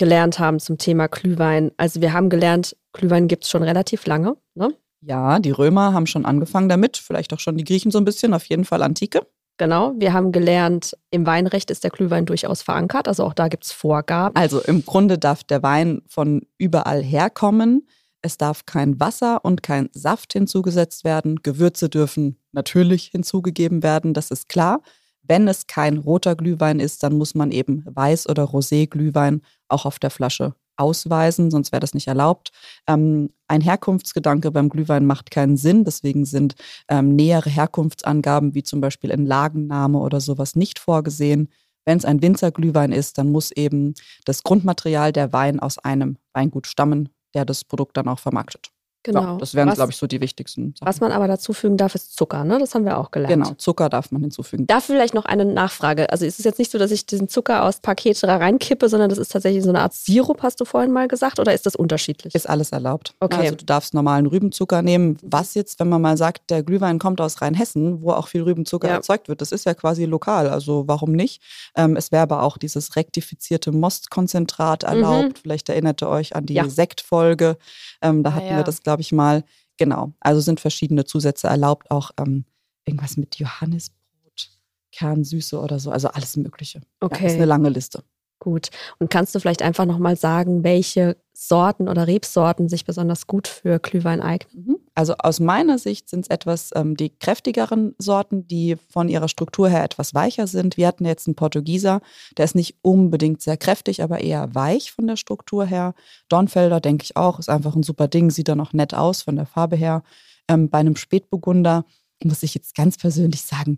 [0.00, 1.72] Gelernt haben zum Thema Glühwein.
[1.76, 4.34] Also wir haben gelernt, Glühwein gibt es schon relativ lange.
[4.54, 4.74] Ne?
[5.02, 8.32] Ja, die Römer haben schon angefangen damit, vielleicht auch schon die Griechen so ein bisschen,
[8.32, 9.26] auf jeden Fall Antike.
[9.58, 9.92] Genau.
[9.98, 13.08] Wir haben gelernt, im Weinrecht ist der Glühwein durchaus verankert.
[13.08, 14.34] Also auch da gibt es Vorgaben.
[14.36, 17.86] Also im Grunde darf der Wein von überall herkommen.
[18.22, 21.42] Es darf kein Wasser und kein Saft hinzugesetzt werden.
[21.42, 24.80] Gewürze dürfen natürlich hinzugegeben werden, das ist klar.
[25.22, 29.98] Wenn es kein roter Glühwein ist, dann muss man eben Weiß- oder Rosé-Glühwein auch auf
[29.98, 32.50] der Flasche ausweisen, sonst wäre das nicht erlaubt.
[32.86, 36.54] Ähm, ein Herkunftsgedanke beim Glühwein macht keinen Sinn, deswegen sind
[36.88, 41.48] ähm, nähere Herkunftsangaben wie zum Beispiel ein Lagenname oder sowas nicht vorgesehen.
[41.84, 46.66] Wenn es ein Winzerglühwein ist, dann muss eben das Grundmaterial der Wein aus einem Weingut
[46.66, 48.70] stammen, der das Produkt dann auch vermarktet.
[49.02, 49.20] Genau.
[49.22, 50.86] Ja, das wären, glaube ich, so die wichtigsten Sachen.
[50.86, 52.44] was man aber dazu fügen darf, ist Zucker.
[52.44, 52.58] Ne?
[52.58, 53.32] Das haben wir auch gelernt.
[53.32, 54.66] Genau, Zucker darf man hinzufügen.
[54.66, 56.10] Da vielleicht noch eine Nachfrage.
[56.10, 59.08] Also es ist jetzt nicht so, dass ich diesen Zucker aus Pakete da reinkippe, sondern
[59.08, 61.76] das ist tatsächlich so eine Art Sirup, hast du vorhin mal gesagt, oder ist das
[61.76, 62.34] unterschiedlich?
[62.34, 63.14] Ist alles erlaubt.
[63.20, 63.36] Okay.
[63.40, 65.16] Also du darfst normalen Rübenzucker nehmen.
[65.22, 68.88] Was jetzt, wenn man mal sagt, der Glühwein kommt aus Rheinhessen, wo auch viel Rübenzucker
[68.88, 68.94] Ja.
[68.96, 70.48] erzeugt wird, das ist ja quasi lokal.
[70.50, 71.40] Also warum nicht?
[71.74, 75.38] Ähm, es wäre aber auch dieses rektifizierte Mostkonzentrat erlaubt.
[75.38, 76.56] Vielleicht erinnert ihr euch an die Mhm.
[76.58, 76.68] Ja.
[76.68, 77.56] Sektfolge.
[78.02, 79.44] Ähm, da hatten wir das, glaube ich, mal.
[79.76, 82.44] Genau, also sind verschiedene Zusätze erlaubt, auch ähm,
[82.84, 84.50] irgendwas mit Johannisbrot,
[84.92, 86.80] Kernsüße oder so, also alles Mögliche.
[87.00, 87.22] Okay.
[87.22, 88.04] Ja, ist eine lange Liste.
[88.40, 88.70] Gut.
[88.98, 93.78] Und kannst du vielleicht einfach nochmal sagen, welche Sorten oder Rebsorten sich besonders gut für
[93.78, 94.64] Glühwein eignen?
[94.66, 94.76] Mhm.
[94.94, 99.68] Also aus meiner Sicht sind es etwas ähm, die kräftigeren Sorten, die von ihrer Struktur
[99.68, 100.78] her etwas weicher sind.
[100.78, 102.00] Wir hatten jetzt einen Portugieser,
[102.38, 105.94] der ist nicht unbedingt sehr kräftig, aber eher weich von der Struktur her.
[106.30, 109.36] Dornfelder, denke ich auch, ist einfach ein super Ding, sieht dann auch nett aus von
[109.36, 110.02] der Farbe her.
[110.48, 111.84] Ähm, bei einem Spätburgunder
[112.24, 113.76] muss ich jetzt ganz persönlich sagen,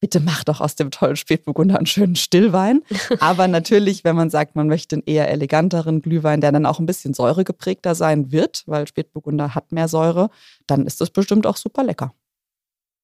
[0.00, 2.82] bitte mach doch aus dem tollen Spätburgunder einen schönen Stillwein.
[3.20, 6.86] Aber natürlich, wenn man sagt, man möchte einen eher eleganteren Glühwein, der dann auch ein
[6.86, 10.30] bisschen säuregeprägter sein wird, weil Spätburgunder hat mehr Säure,
[10.66, 12.14] dann ist das bestimmt auch super lecker.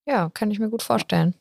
[0.06, 1.34] Ja, kann ich mir gut vorstellen.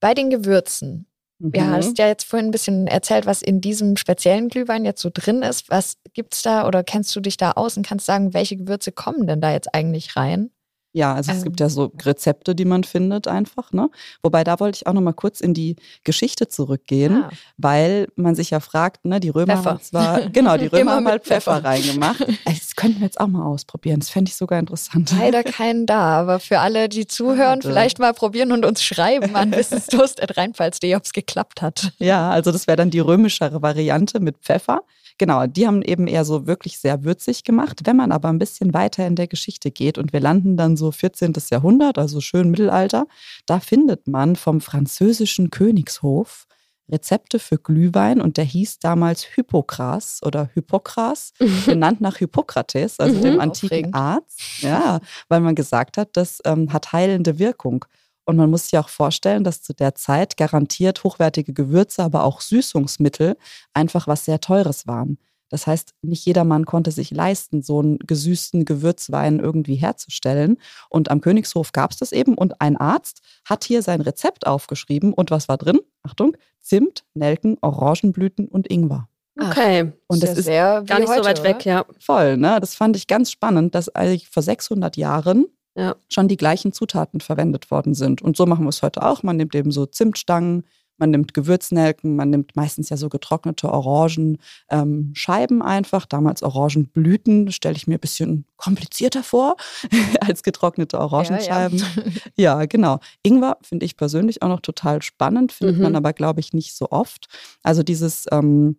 [0.00, 1.06] Bei den Gewürzen.
[1.38, 1.52] Mhm.
[1.54, 5.10] Ja, hast ja jetzt vorhin ein bisschen erzählt, was in diesem speziellen Glühwein jetzt so
[5.12, 5.70] drin ist.
[5.70, 9.26] Was gibt's da oder kennst du dich da aus und kannst sagen, welche Gewürze kommen
[9.26, 10.50] denn da jetzt eigentlich rein?
[10.96, 11.44] Ja, also es Ähm.
[11.44, 13.90] gibt ja so Rezepte, die man findet einfach, ne?
[14.22, 18.36] Wobei da wollte ich auch noch mal kurz in die Geschichte zurückgehen, Ah, weil man
[18.36, 19.70] sich ja fragt, ne, die Römer Pfeffer.
[19.70, 21.64] haben zwar, genau, die Römer haben mit halt Pfeffer, Pfeffer.
[21.68, 22.24] reingemacht.
[22.84, 24.00] Könnten wir jetzt auch mal ausprobieren.
[24.00, 25.12] Das fände ich sogar interessant.
[25.18, 27.68] leider keinen da, aber für alle, die zuhören, Schade.
[27.68, 31.92] vielleicht mal probieren und uns schreiben an wissensdurst.rheinpfalz.de, ob es geklappt hat.
[31.98, 34.82] Ja, also das wäre dann die römischere Variante mit Pfeffer.
[35.16, 37.82] Genau, die haben eben eher so wirklich sehr würzig gemacht.
[37.84, 40.90] Wenn man aber ein bisschen weiter in der Geschichte geht und wir landen dann so
[40.90, 41.32] 14.
[41.50, 43.06] Jahrhundert, also schön Mittelalter,
[43.46, 46.46] da findet man vom französischen Königshof
[46.90, 51.32] Rezepte für Glühwein und der hieß damals Hippokras oder Hippokras,
[51.66, 53.22] benannt nach Hippokrates, also Mhm.
[53.22, 53.94] dem antiken Aufregend.
[53.94, 54.40] Arzt.
[54.60, 57.84] Ja, weil man gesagt hat, das ähm, hat heilende Wirkung.
[58.26, 62.40] Und man muss sich auch vorstellen, dass zu der Zeit garantiert hochwertige Gewürze, aber auch
[62.40, 63.36] Süßungsmittel
[63.74, 65.18] einfach was sehr Teures waren.
[65.50, 70.56] Das heißt, nicht jedermann konnte sich leisten, so einen gesüßten Gewürzwein irgendwie herzustellen.
[70.88, 72.34] Und am Königshof gab es das eben.
[72.34, 75.12] Und ein Arzt hat hier sein Rezept aufgeschrieben.
[75.12, 75.78] Und was war drin?
[76.04, 79.08] Achtung, Zimt, Nelken, Orangenblüten und Ingwer.
[79.40, 79.92] Okay.
[80.06, 81.48] Und das ja ist sehr wie Gar nicht heute, so weit oder?
[81.48, 81.84] weg, ja.
[81.98, 82.58] voll, ne?
[82.60, 85.96] Das fand ich ganz spannend, dass eigentlich vor 600 Jahren Ja.
[86.08, 88.22] schon die gleichen Zutaten verwendet worden sind.
[88.22, 89.24] Und so machen wir es heute auch.
[89.24, 90.64] Man nimmt eben so Zimtstangen,
[90.96, 94.38] man nimmt Gewürznelken, man nimmt meistens ja so getrocknete Orangenscheiben
[94.70, 96.06] ähm, Scheiben einfach.
[96.06, 99.56] Damals Orangenblüten, stelle ich mir ein bisschen komplizierter vor
[100.20, 101.82] als getrocknete Orangenscheiben.
[102.36, 102.98] Ja, genau.
[103.22, 105.82] Ingwer finde ich persönlich auch noch total spannend, findet Mhm.
[105.82, 107.26] man aber, glaube ich, nicht so oft.
[107.62, 108.76] Also dieses ähm,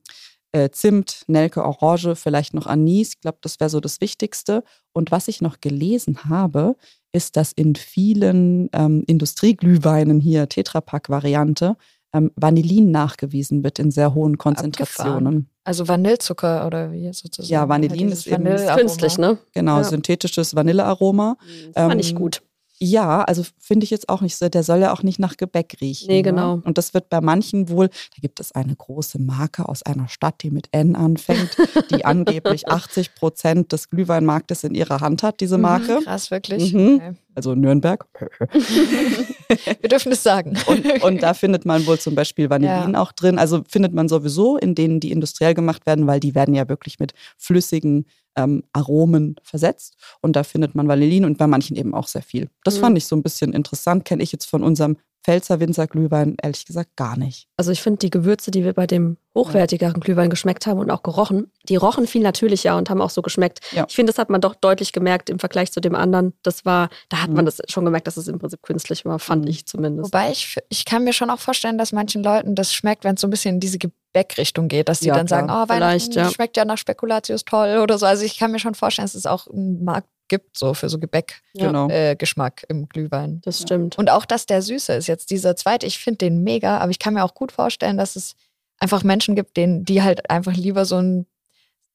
[0.52, 3.10] äh, Zimt, Nelke, Orange, vielleicht noch Anis.
[3.16, 4.64] Ich glaube, das wäre so das Wichtigste.
[4.94, 6.76] Und was ich noch gelesen habe,
[7.12, 11.76] ist, dass in vielen ähm, Industrieglühweinen hier, Tetrapack-Variante,
[12.16, 15.50] ähm, Vanillin nachgewiesen wird in sehr hohen Konzentrationen.
[15.64, 17.52] Also Vanillezucker oder wie sozusagen.
[17.52, 18.46] Ja, Vanillin Dieses ist eben.
[18.78, 19.38] Künstlich, ne?
[19.54, 19.84] Genau, Ja.
[19.84, 21.38] synthetisches Vanillearoma.
[21.74, 22.42] Das fand ich Ähm, gut.
[22.78, 24.50] Ja, also finde ich jetzt auch nicht so.
[24.50, 26.08] Der soll ja auch nicht nach Gebäck riechen.
[26.10, 26.24] Nee, ne?
[26.24, 26.60] genau.
[26.66, 30.44] Und das wird bei manchen wohl, da gibt es eine große Marke aus einer Stadt,
[30.44, 31.56] die mit N anfängt,
[31.90, 35.62] die angeblich 80 Prozent des Glühweinmarktes in ihrer Hand hat, diese Mhm.
[35.64, 36.00] Marke.
[36.04, 36.74] Krass, wirklich.
[36.74, 36.96] Mhm.
[36.96, 37.12] Okay.
[37.34, 38.06] Also Nürnberg.
[39.82, 40.58] Wir dürfen es sagen.
[40.68, 43.38] Und, und da findet man wohl zum Beispiel Vanillin auch drin.
[43.40, 47.00] Also findet man sowieso in denen, die industriell gemacht werden, weil die werden ja wirklich
[47.00, 48.06] mit flüssigen
[48.36, 49.96] ähm, Aromen versetzt.
[50.22, 52.50] Und da findet man Vanillin und bei manchen eben auch sehr viel.
[52.64, 52.82] Das Mhm.
[52.82, 54.06] fand ich so ein bisschen interessant.
[54.06, 57.48] Kenne ich jetzt von unserem Pfälzer Winzerglühwein ehrlich gesagt gar nicht.
[57.58, 61.02] Also ich finde die Gewürze, die wir bei dem hochwertigeren Glühwein geschmeckt haben und auch
[61.02, 63.60] gerochen, die rochen viel natürlicher und haben auch so geschmeckt.
[63.72, 63.86] Ja.
[63.90, 66.34] Ich finde, das hat man doch deutlich gemerkt im Vergleich zu dem anderen.
[66.44, 67.38] Das war, da hat Mhm.
[67.38, 69.50] man das schon gemerkt, dass es im Prinzip künstlich war, fand Mhm.
[69.50, 70.14] ich zumindest.
[70.14, 73.22] Wobei ich, ich kann mir schon auch vorstellen, dass manchen Leuten das schmeckt, wenn es
[73.22, 75.48] so ein bisschen in diese Gebäckrichtung geht, dass die Ja, dann klar.
[75.48, 76.30] sagen, oh, Weihnachten ja.
[76.30, 78.06] schmeckt ja nach Spekulatius toll oder so.
[78.06, 80.98] Also ich kann mir schon vorstellen, dass es auch einen Markt gibt, so für so
[81.00, 81.68] Gebäck-Geschmack Ja.
[81.68, 81.90] Genau.
[81.90, 83.42] äh, Geschmack im Glühwein.
[83.44, 83.98] Das stimmt.
[83.98, 85.08] Und auch, dass der süße ist.
[85.08, 88.16] Jetzt dieser zweite, ich finde den mega, aber ich kann mir auch gut vorstellen, dass
[88.16, 88.36] es
[88.80, 91.26] einfach Menschen gibt, denen, die halt einfach lieber so ein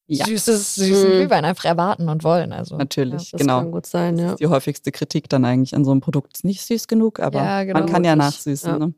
[0.06, 0.24] Ja.
[0.24, 1.12] süßes, süßen Mhm.
[1.12, 2.52] Glühwein einfach erwarten und wollen.
[2.52, 3.60] Also, Natürlich, Das genau.
[3.60, 4.34] kann gut sein, ja.
[4.34, 7.62] Die häufigste Kritik dann eigentlich an so einem Produkt ist nicht süß genug, aber Ja,
[7.64, 7.78] genau.
[7.80, 8.24] man kann ja Wirklich.
[8.34, 8.70] nachsüßen.
[8.70, 8.78] Ja.
[8.78, 8.94] Ne?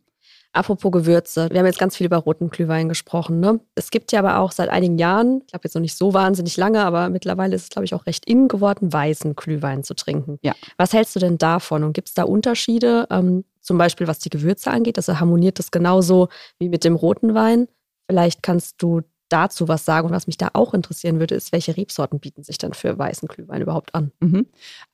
[0.55, 3.41] Apropos Gewürze, wir haben jetzt ganz viel über roten Glühwein gesprochen.
[3.41, 3.61] Ne?
[3.75, 6.59] Es gibt ja aber auch seit einigen Jahren, ich glaube jetzt noch nicht so wahnsinnig
[6.59, 10.39] lange, aber mittlerweile ist es, glaube ich, auch recht in geworden, weißen Glühwein zu trinken.
[10.43, 10.55] Ja.
[10.77, 11.85] Was hältst du denn davon?
[11.85, 14.99] Und gibt es da Unterschiede, ähm, zum Beispiel was die Gewürze angeht?
[14.99, 17.69] Also harmoniert das genauso wie mit dem roten Wein?
[18.07, 19.01] Vielleicht kannst du
[19.33, 20.09] dazu was sagen.
[20.09, 23.29] Und was mich da auch interessieren würde, ist, welche Rebsorten bieten sich dann für weißen
[23.29, 24.13] Glühwein überhaupt an?
[24.21, 24.47] Mhm.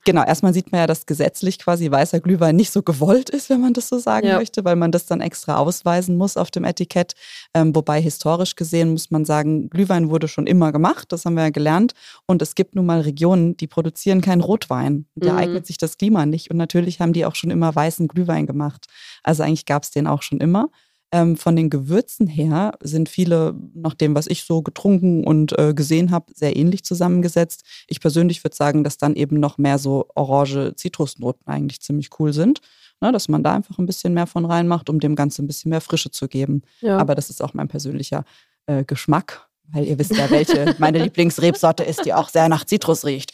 [0.05, 3.61] Genau, erstmal sieht man ja, dass gesetzlich quasi weißer Glühwein nicht so gewollt ist, wenn
[3.61, 4.37] man das so sagen Ja.
[4.37, 7.13] möchte, weil man das dann extra ausweisen muss auf dem Etikett.
[7.53, 11.43] Ähm, wobei historisch gesehen muss man sagen, Glühwein wurde schon immer gemacht, das haben wir
[11.43, 11.93] ja gelernt.
[12.25, 15.05] Und es gibt nun mal Regionen, die produzieren keinen Rotwein.
[15.15, 15.37] Da Mhm.
[15.39, 16.49] eignet sich das Klima nicht.
[16.51, 18.85] Und natürlich haben die auch schon immer weißen Glühwein gemacht.
[19.23, 20.69] Also eigentlich gab es den auch schon immer.
[21.11, 25.73] Ähm, von den Gewürzen her sind viele, nach dem, was ich so getrunken und äh,
[25.73, 27.63] gesehen habe, sehr ähnlich zusammengesetzt.
[27.87, 32.33] Ich persönlich würde sagen, dass dann eben noch mehr so orange Zitrusnoten eigentlich ziemlich cool
[32.33, 32.61] sind.
[33.01, 35.69] Ne, dass man da einfach ein bisschen mehr von reinmacht, um dem Ganzen ein bisschen
[35.69, 36.63] mehr Frische zu geben.
[36.81, 36.97] Ja.
[36.97, 38.25] Aber das ist auch mein persönlicher
[38.65, 43.05] äh, Geschmack, weil ihr wisst ja, welche meine Lieblingsrebsorte ist, die auch sehr nach Zitrus
[43.05, 43.31] riecht.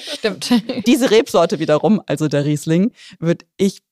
[0.00, 0.50] Stimmt.
[0.86, 3.82] Diese Rebsorte wiederum, also der Riesling, würde ich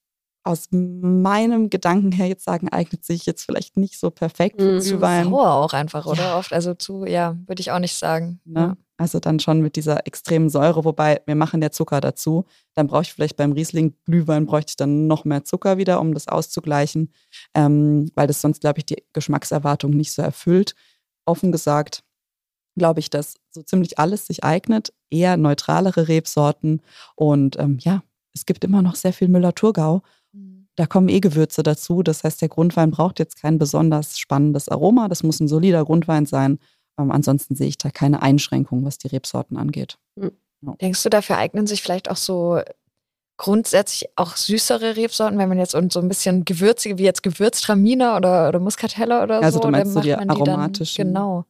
[0.44, 4.80] aus meinem Gedanken her jetzt sagen, eignet sich jetzt vielleicht nicht so perfekt für Mhm.
[4.80, 5.24] Zu Glühwein.
[5.24, 6.22] sauer auch einfach, oder?
[6.22, 6.38] Ja.
[6.38, 6.52] Oft.
[6.52, 8.40] Also zu, ja, würde ich auch nicht sagen.
[8.44, 8.76] Ne?
[8.98, 12.44] Also dann schon mit dieser extremen Säure, wobei wir machen ja Zucker dazu.
[12.74, 16.12] Dann brauche ich vielleicht beim Riesling Glühwein bräuchte ich dann noch mehr Zucker wieder, um
[16.14, 17.10] das auszugleichen,
[17.54, 20.74] ähm, weil das sonst, glaube ich, die Geschmackserwartung nicht so erfüllt.
[21.24, 22.04] Offen gesagt,
[22.76, 26.82] glaube ich, dass so ziemlich alles sich eignet, eher neutralere Rebsorten
[27.16, 28.02] und ähm, ja,
[28.34, 30.02] es gibt immer noch sehr viel Müller-Thurgau.
[30.76, 30.82] Mhm.
[30.82, 32.02] Da kommen eh Gewürze dazu.
[32.02, 35.08] Das heißt, der Grundwein braucht jetzt kein besonders spannendes Aroma.
[35.08, 36.58] Das muss ein solider Grundwein sein.
[36.98, 39.98] Ähm, ansonsten sehe ich da keine Einschränkung, was die Rebsorten angeht.
[40.80, 42.60] Denkst du, dafür eignen sich vielleicht auch so
[43.36, 48.16] grundsätzlich auch süßere Rebsorten, wenn man jetzt und so ein bisschen gewürzige, wie jetzt Gewürztraminer
[48.16, 49.64] oder, oder Muscatella oder Also so?
[49.64, 51.12] du meinst dann so die macht man aromatischen?
[51.12, 51.44] Dann, genau.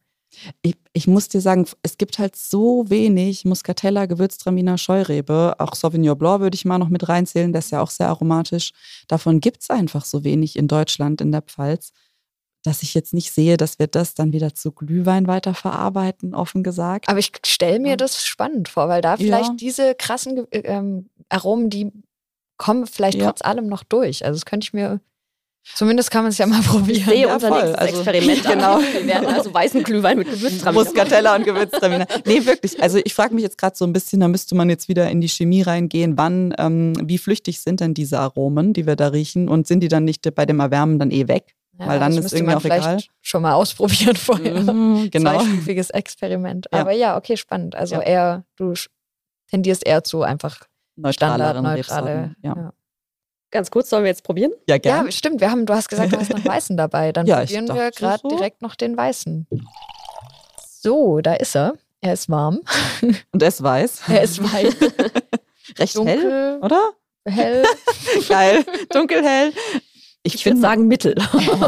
[0.61, 5.55] Ich, ich muss dir sagen, es gibt halt so wenig Muscatella, Gewürztraminer, Scheurebe.
[5.59, 8.71] Auch Sauvignon Blanc würde ich mal noch mit reinzählen, der ist ja auch sehr aromatisch.
[9.07, 11.91] Davon gibt es einfach so wenig in Deutschland, in der Pfalz,
[12.63, 17.07] dass ich jetzt nicht sehe, dass wir das dann wieder zu Glühwein weiterverarbeiten, offen gesagt.
[17.07, 19.55] Aber ich stelle mir das spannend vor, weil da vielleicht Ja.
[19.55, 21.91] diese krassen Ge- ähm, Aromen, die
[22.57, 23.27] kommen vielleicht Ja.
[23.27, 24.25] trotz allem noch durch.
[24.25, 24.99] Also das könnte ich mir,
[25.73, 26.97] zumindest kann man es ja mal probieren.
[26.99, 27.57] Ich sehe Ja, unser voll.
[27.63, 28.43] nächstes Also- Experiment.
[28.45, 28.79] Genau.
[28.79, 30.83] Wir werden also weißen Glühwein mit Gewürztraminer.
[30.83, 32.05] Muscatella und Gewürztraminer.
[32.25, 32.81] Nee, wirklich.
[32.81, 35.21] Also ich frage mich jetzt gerade so ein bisschen, da müsste man jetzt wieder in
[35.21, 36.17] die Chemie reingehen.
[36.17, 39.49] Wann, ähm, wie flüchtig sind denn diese Aromen, die wir da riechen?
[39.49, 41.55] Und sind die dann nicht bei dem Erwärmen dann eh weg?
[41.77, 43.03] Ja, Weil dann ist irgendwie man auch vielleicht egal.
[43.21, 44.61] schon mal ausprobieren vorher.
[44.61, 45.31] Mhm, genau.
[45.39, 46.67] Zweistufiges Experiment.
[46.71, 46.79] Ja.
[46.79, 47.75] Aber ja, okay, spannend.
[47.75, 48.01] Also Ja.
[48.01, 48.73] eher, du
[49.49, 50.61] tendierst eher zu einfach
[50.95, 52.09] Neutraleren standardneutrale.
[52.09, 52.35] Rebsorten.
[52.43, 52.55] Ja.
[52.55, 52.73] Ja.
[53.55, 54.51] Ganz kurz, sollen wir jetzt probieren?
[54.67, 55.11] ja, ja, gerne.
[55.13, 55.39] stimmt.
[55.39, 57.13] Wir haben, du hast gesagt, du hast noch Weißen dabei.
[57.13, 58.27] Dann Ja, probieren wir gerade so.
[58.27, 59.47] direkt noch den Weißen.
[60.81, 61.73] So, da ist er.
[62.01, 62.59] Er ist warm.
[63.31, 64.01] Und es weiß.
[64.09, 64.75] Er ist weiß.
[65.79, 66.81] Recht hell, Dunkel, oder?
[67.25, 67.63] hell.
[68.27, 68.65] Geil.
[68.91, 69.53] Dunkelhell.
[70.23, 71.15] Ich, Ich würde sagen Mittel,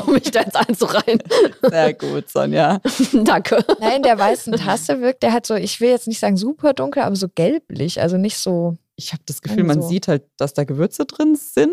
[0.05, 1.23] um mich da jetzt einzureihen.
[1.61, 2.81] sehr gut, Sonja.
[3.13, 3.63] Danke.
[3.79, 6.73] Nein, in der weißen Tasse wirkt der halt so, ich will jetzt nicht sagen super
[6.73, 8.01] dunkel, aber so gelblich.
[8.01, 9.89] Also nicht so Ich habe das Gefühl, man Also.
[9.89, 11.71] sieht halt, dass da Gewürze drin sind.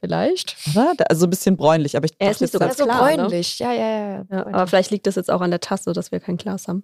[0.00, 0.56] vielleicht.
[0.74, 0.94] Oder?
[1.10, 3.16] Also ein bisschen bräunlich, aber ich Er ist nicht so jetzt, ganz so klar, ne?
[3.18, 3.58] bräunlich.
[3.58, 4.26] Ja, ja, ja.
[4.30, 6.82] Ja, aber vielleicht liegt das jetzt auch an der Tasse, dass wir kein Glas haben.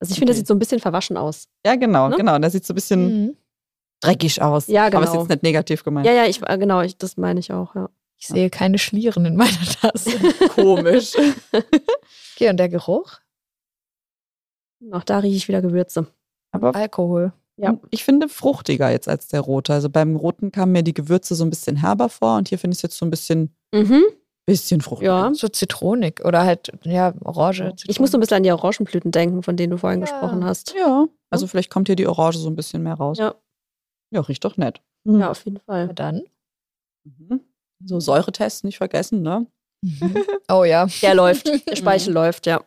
[0.00, 0.40] Also ich finde, das Okay.
[0.40, 1.48] sieht so ein bisschen verwaschen aus.
[1.64, 2.16] Ja, genau, Ne?
[2.16, 2.38] genau.
[2.38, 3.36] Der sieht so ein bisschen Mhm.
[4.00, 4.66] dreckig aus.
[4.66, 5.20] Ja, Aber ist genau.
[5.22, 6.06] jetzt nicht negativ gemeint.
[6.06, 7.88] Ja, ja, ich, äh, genau, ich, das meine ich auch, ja.
[8.18, 10.10] Ich sehe keine Schlieren in meiner Tasse.
[10.54, 11.12] Komisch.
[12.34, 13.12] Okay, und der Geruch?
[14.92, 16.06] Auch da rieche ich wieder Gewürze.
[16.52, 17.32] Aber Alkohol.
[17.62, 17.78] Ja.
[17.90, 19.72] ich finde fruchtiger jetzt als der rote.
[19.74, 22.72] Also beim roten kamen mir die Gewürze so ein bisschen herber vor und hier finde
[22.74, 24.02] ich es jetzt so ein bisschen, Mhm.
[24.46, 25.10] bisschen fruchtiger.
[25.28, 25.34] Ja.
[25.34, 27.74] So zitronig oder halt, ja, Orange.
[27.86, 30.06] Ich muss so ein bisschen an die Orangenblüten denken, von denen du vorhin Ja.
[30.06, 30.74] gesprochen hast.
[30.78, 33.18] Ja, also vielleicht kommt hier die Orange so ein bisschen mehr raus.
[33.18, 33.34] Ja.
[34.12, 34.80] Ja, riecht doch nett.
[35.04, 35.86] Ja, auf jeden Fall.
[35.88, 36.22] Na dann.
[37.04, 37.40] Mhm.
[37.84, 39.46] So Säuretest nicht vergessen, ne?
[40.50, 40.86] Oh ja.
[41.00, 41.46] Der läuft.
[41.68, 42.62] Der Speichel läuft, ja.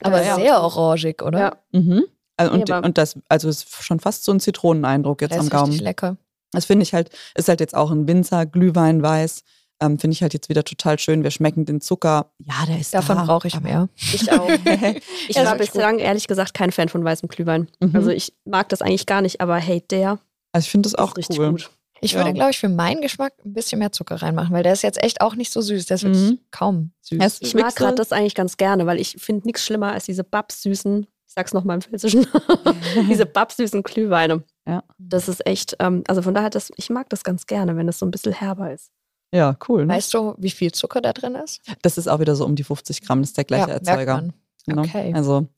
[0.00, 0.34] Aber ja.
[0.36, 1.38] sehr orangig, oder?
[1.38, 1.56] Ja.
[1.72, 2.04] Mhm.
[2.50, 5.38] Also, und, Nee, und das, also es ist schon fast so ein Zitroneneindruck jetzt am
[5.38, 5.78] ist richtig Gaumen.
[5.78, 6.16] lecker.
[6.52, 9.42] Das finde ich halt, ist halt jetzt auch ein Winzer, Glühwein weiß.
[9.80, 11.24] Ähm, finde ich halt jetzt wieder total schön.
[11.24, 12.30] Wir schmecken den Zucker.
[12.38, 13.88] Ja, der ist Davon da, brauche ich aber- mehr.
[14.12, 14.48] Ich auch.
[15.28, 17.68] Ich war wirklich bislang ehrlich gesagt kein Fan von weißem Glühwein.
[17.80, 17.96] Mhm.
[17.96, 20.20] Also ich mag das eigentlich gar nicht, aber hey, der
[20.52, 21.50] Also ich finde das auch richtig cool.
[21.50, 21.70] gut.
[22.04, 22.32] Ich würde, Ja.
[22.34, 25.20] glaube ich, für meinen Geschmack ein bisschen mehr Zucker reinmachen, weil der ist jetzt echt
[25.20, 25.86] auch nicht so süß.
[25.86, 26.38] Der ist wirklich Mhm.
[26.50, 27.38] kaum süß.
[27.40, 31.06] Ich mag gerade das eigentlich ganz gerne, weil ich finde nichts schlimmer als diese babsüßen,
[31.32, 32.26] ich sag's nochmal im Pfälzischen,
[33.08, 34.42] diese babsüßen Glühweine.
[34.68, 34.84] Ja.
[34.98, 37.98] Das ist echt, ähm, also von daher, das, ich mag das ganz gerne, wenn es
[37.98, 38.90] so ein bisschen herber ist.
[39.32, 39.86] Ja, cool.
[39.86, 39.94] Ne?
[39.94, 41.62] Weißt du, wie viel Zucker da drin ist?
[41.80, 43.22] Das ist auch wieder so um die 50 Gramm.
[43.22, 44.20] Das ist der gleiche ja, Erzeuger.
[44.20, 44.34] Ne?
[44.76, 45.14] Okay.
[45.14, 45.48] Also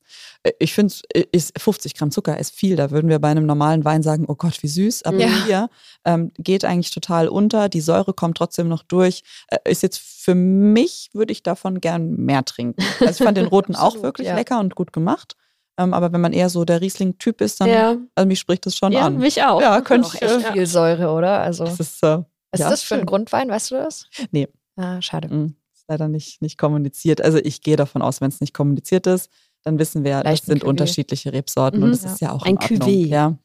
[0.44, 0.94] äh, ich finde,
[1.32, 2.77] ist 50 Gramm Zucker ist viel.
[2.77, 5.02] Da würden wir bei einem normalen Wein sagen, oh Gott, wie süß.
[5.02, 5.44] Aber Ja.
[5.44, 5.70] hier
[6.04, 7.68] ähm, geht eigentlich total unter.
[7.68, 9.25] Die Säure kommt trotzdem noch durch.
[9.48, 12.81] Äh, ist jetzt für mich, würde ich davon gern mehr trinken.
[13.00, 14.37] Also ich fand den roten auch wirklich ja.
[14.37, 15.37] lecker und gut gemacht.
[15.77, 17.96] Ähm, aber wenn man eher so der Riesling-Typ ist, dann, Ja.
[18.14, 19.18] also mich spricht das schon Ja, an.
[19.18, 19.60] mich auch.
[19.60, 20.22] Ja, könnte Auch ich.
[20.22, 21.40] echt Äh, viel Säure, oder?
[21.40, 22.18] Also, das was ist, äh,
[22.52, 23.06] ist ja, das für ein schön.
[23.06, 23.48] Grundwein?
[23.48, 24.06] Weißt du das?
[24.31, 24.48] Nee.
[24.77, 25.29] Ah, schade.
[25.35, 27.20] Mm, Ist leider nicht, nicht kommuniziert.
[27.22, 29.29] Also ich gehe davon aus, wenn es nicht kommuniziert ist,
[29.64, 30.68] dann wissen wir, Vielleicht das sind Cuvée.
[30.68, 31.85] unterschiedliche Rebsorten Mhm.
[31.87, 32.12] und das Ja.
[32.12, 32.81] ist ja auch Ein in Ordnung.
[32.81, 33.06] Cuvée.
[33.06, 33.37] Ja.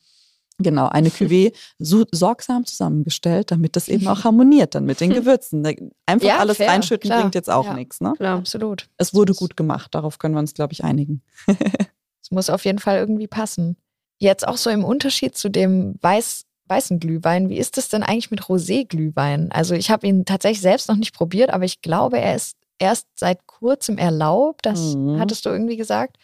[0.62, 5.66] Genau, eine Cuvée so, sorgsam zusammengestellt, damit das eben auch harmoniert dann mit den Gewürzen.
[6.06, 7.22] Einfach Ja, alles fair, reinschütten klar.
[7.22, 7.74] bringt jetzt auch Ja.
[7.74, 8.02] nichts.
[8.02, 8.14] Ne?
[8.18, 8.38] Klar.
[8.40, 8.90] Absolut.
[8.98, 11.22] Es wurde gut gemacht, darauf können wir uns, glaube ich, einigen.
[12.30, 13.78] Es muss auf jeden Fall irgendwie passen.
[14.20, 18.30] Jetzt auch so im Unterschied zu dem Weiß, weißen Glühwein, wie ist es denn eigentlich
[18.32, 19.52] mit Rosé-Glühwein?
[19.52, 23.08] Also ich habe ihn tatsächlich selbst noch nicht probiert, aber ich glaube, er ist erst
[23.16, 24.66] seit kurzem erlaubt.
[24.66, 25.20] Das Mhm.
[25.20, 26.18] hattest du irgendwie gesagt.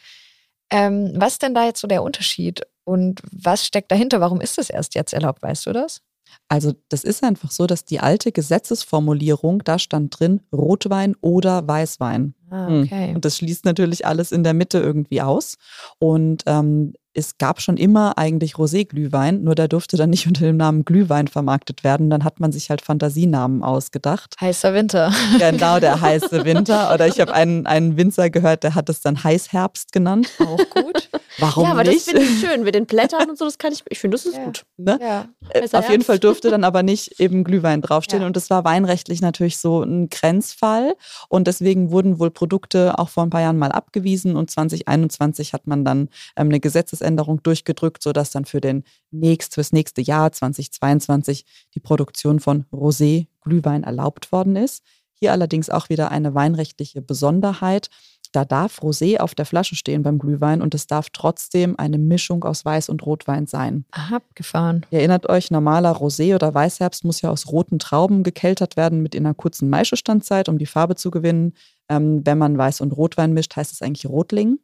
[0.69, 2.61] Ähm, was ist denn da jetzt so der Unterschied?
[2.83, 4.19] Und was steckt dahinter?
[4.21, 5.41] Warum ist es erst jetzt erlaubt?
[5.41, 6.01] Weißt du das?
[6.47, 12.33] Also das ist einfach so, dass die alte Gesetzesformulierung, da stand drin Rotwein oder Weißwein.
[12.49, 12.83] Ah, Hm.
[12.83, 13.15] okay.
[13.15, 15.55] Und das schließt natürlich alles in der Mitte irgendwie aus.
[15.99, 20.57] Und ähm, es gab schon immer eigentlich Rosé-Glühwein, nur der durfte dann nicht unter dem
[20.57, 22.09] Namen Glühwein vermarktet werden.
[22.09, 24.35] Dann hat man sich halt Fantasienamen ausgedacht.
[24.39, 25.11] Heißer Winter.
[25.39, 26.93] Genau, der heiße Winter.
[26.93, 30.29] Oder ich habe einen, einen Winzer gehört, der hat es dann Heißherbst genannt.
[30.39, 31.09] Auch gut.
[31.39, 32.05] Warum ja, aber das nicht?
[32.05, 33.45] finde ich schön mit den Blättern und so.
[33.45, 33.83] Das kann ich.
[33.89, 34.45] Ich finde, das ist Ja.
[34.45, 34.63] gut.
[34.77, 34.97] ne?
[35.01, 35.25] ja.
[35.49, 36.03] Äh, Heißer Auf jeden.
[36.03, 38.21] Fall durfte dann aber nicht eben Glühwein draufstehen.
[38.21, 38.27] Ja.
[38.27, 40.95] Und das war weinrechtlich natürlich so ein Grenzfall.
[41.29, 44.35] Und deswegen wurden wohl Produkte auch vor ein paar Jahren mal abgewiesen.
[44.35, 47.04] Und 2021 hat man dann ähm, eine Gesetzesänderung
[47.43, 53.83] durchgedrückt, sodass dann für den nächst, fürs nächste Jahr 2022 die Produktion von Rosé Glühwein
[53.83, 54.83] erlaubt worden ist.
[55.13, 57.89] Hier allerdings auch wieder eine weinrechtliche Besonderheit.
[58.31, 62.43] Da darf Rosé auf der Flasche stehen beim Glühwein und es darf trotzdem eine Mischung
[62.43, 63.85] aus Weiß und Rotwein sein.
[63.91, 64.85] Aha, abgefahren.
[64.89, 69.15] Ihr erinnert euch, normaler Rosé oder Weißherbst muss ja aus roten Trauben gekeltert werden mit
[69.15, 71.53] einer kurzen Maischestandzeit, um die Farbe zu gewinnen.
[71.87, 74.59] Ähm, wenn man Weiß und Rotwein mischt, heißt es eigentlich Rotling.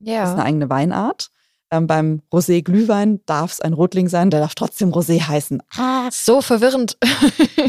[0.00, 0.44] Das ist eine Ja.
[0.46, 1.30] eigene Weinart.
[1.72, 5.62] Ähm, beim Rosé-Glühwein darf es ein Rotling sein, der darf trotzdem Rosé heißen.
[6.12, 6.98] So verwirrend.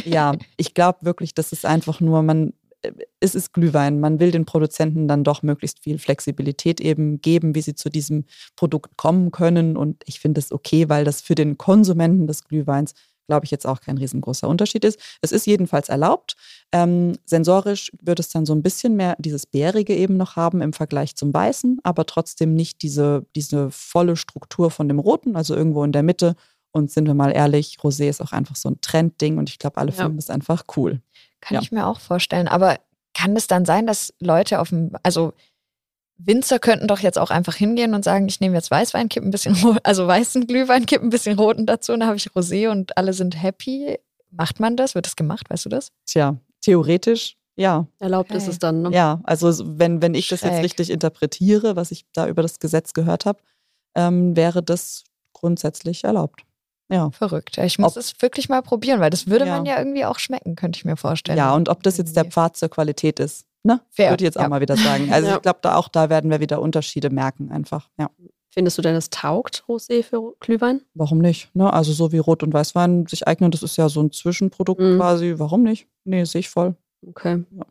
[0.05, 3.99] Ja, ich glaube wirklich, das ist einfach nur, man, äh, es ist Glühwein.
[3.99, 8.25] Man will den Produzenten dann doch möglichst viel Flexibilität eben geben, wie sie zu diesem
[8.55, 9.77] Produkt kommen können.
[9.77, 12.93] Und ich finde es okay, weil das für den Konsumenten des Glühweins,
[13.27, 14.99] glaube ich, jetzt auch kein riesengroßer Unterschied ist.
[15.21, 16.35] Es ist jedenfalls erlaubt.
[16.71, 20.73] Ähm, sensorisch wird es dann so ein bisschen mehr dieses Bärige eben noch haben im
[20.73, 25.83] Vergleich zum Weißen, aber trotzdem nicht diese, diese volle Struktur von dem Roten, also irgendwo
[25.83, 26.35] in der Mitte.
[26.71, 29.77] Und sind wir mal ehrlich, Rosé ist auch einfach so ein Trendding und ich glaube,
[29.77, 30.03] alle Ja.
[30.03, 31.01] finden das einfach cool.
[31.39, 31.61] Kann Ja.
[31.61, 32.47] ich mir auch vorstellen.
[32.47, 32.77] Aber
[33.13, 35.33] kann es dann sein, dass Leute auf dem, also
[36.17, 39.31] Winzer könnten doch jetzt auch einfach hingehen und sagen, ich nehme jetzt Weißwein, kipp ein
[39.31, 42.97] bisschen, also weißen Glühwein, kipp ein bisschen roten dazu und dann habe ich Rosé und
[42.97, 43.97] alle sind happy.
[44.31, 44.95] Macht man das?
[44.95, 45.49] Wird das gemacht?
[45.49, 45.89] Weißt du das?
[46.05, 47.87] Tja, theoretisch, ja.
[47.99, 48.37] Erlaubt Okay.
[48.37, 48.83] ist es dann.
[48.83, 48.91] Ne?
[48.91, 50.63] Ja, also so, wenn, wenn ich das jetzt Schräg.
[50.63, 53.39] richtig interpretiere, was ich da über das Gesetz gehört habe,
[53.95, 55.03] ähm, wäre das
[55.33, 56.41] grundsätzlich erlaubt.
[56.93, 57.09] Ja.
[57.11, 57.57] Verrückt.
[57.57, 59.55] Ich muss Ob- es wirklich mal probieren, weil das würde Ja.
[59.55, 61.37] man ja irgendwie auch schmecken, könnte ich mir vorstellen.
[61.37, 62.25] Ja, und ob das jetzt der.
[62.25, 63.81] Pfad zur Qualität ist, ne?
[63.89, 64.49] Fair, Würde ich jetzt auch ja.
[64.49, 65.07] mal wieder sagen.
[65.11, 65.35] Also Ja.
[65.37, 67.89] ich glaube, da auch da werden wir wieder Unterschiede merken einfach.
[67.99, 68.09] Ja.
[68.51, 70.81] Findest du denn, es taugt Rosé für Glühwein?
[70.93, 71.49] Warum nicht?
[71.55, 71.73] Ne?
[71.73, 74.97] Also so wie Rot- und Weißwein sich eignen, das ist ja so ein Zwischenprodukt Mhm.
[74.97, 75.33] quasi.
[75.37, 75.87] Warum nicht?
[76.03, 76.75] Nee, sehe ich voll.
[77.07, 77.43] Okay.
[77.49, 77.63] Ja.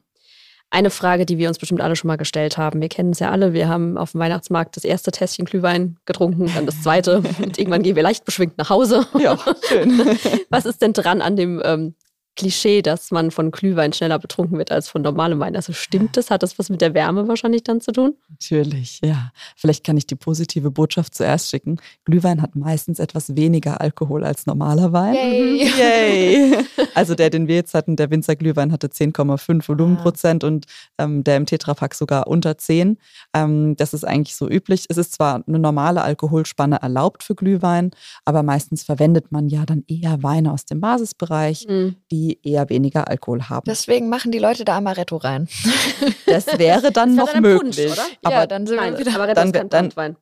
[0.75, 2.81] Eine Frage, die wir uns bestimmt alle schon mal gestellt haben.
[2.81, 3.53] Wir kennen es ja alle.
[3.53, 7.83] Wir haben auf dem Weihnachtsmarkt das erste Tässchen Glühwein getrunken, dann das zweite und irgendwann
[7.83, 9.07] gehen wir leicht beschwingt nach Hause.
[9.19, 10.01] Ja, schön.
[10.49, 11.95] Was ist denn dran an dem ähm,
[12.37, 15.55] Klischee, dass man von Glühwein schneller betrunken wird als von normalem Wein?
[15.55, 16.31] Also stimmt das?
[16.31, 18.15] Hat das was mit der Wärme wahrscheinlich dann zu tun?
[18.31, 19.33] Natürlich, ja.
[19.57, 21.79] Vielleicht kann ich die positive Botschaft zuerst schicken.
[22.05, 25.15] Glühwein hat meistens etwas weniger Alkohol als normaler Wein.
[25.15, 25.63] Yay.
[25.79, 26.57] Yay!
[26.95, 30.67] Also der, den wir jetzt hatten, der Winzer Glühwein hatte 10,5 Volumenprozent und
[30.99, 32.99] ähm, der im Tetrapack sogar unter 10.
[33.35, 34.87] Ähm, das ist eigentlich so üblich.
[34.91, 37.93] Es ist zwar eine normale Alkoholspanne erlaubt für Glühwein,
[38.27, 41.97] aber meistens verwendet man ja dann eher Weine aus dem Basisbereich, Mhm.
[42.11, 43.65] die eher weniger Alkohol haben.
[43.67, 45.49] Deswegen machen die Leute da Amaretto rein.
[46.27, 47.93] Das wäre dann Das noch dann Punsch, möglich.
[47.93, 48.03] oder?
[48.23, 49.15] Aber ja, dann sind Nein, wir wieder.
[49.15, 50.17] aber das dann- ist kein dann- Brandwein.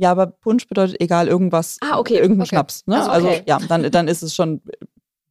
[0.00, 2.48] Ja, aber Punsch bedeutet egal irgendwas, Ah, okay, irgendein okay.
[2.56, 2.82] Schnaps.
[2.86, 2.96] Ne?
[2.96, 3.42] Also, Also, okay.
[3.46, 4.62] ja, dann, dann ist es schon,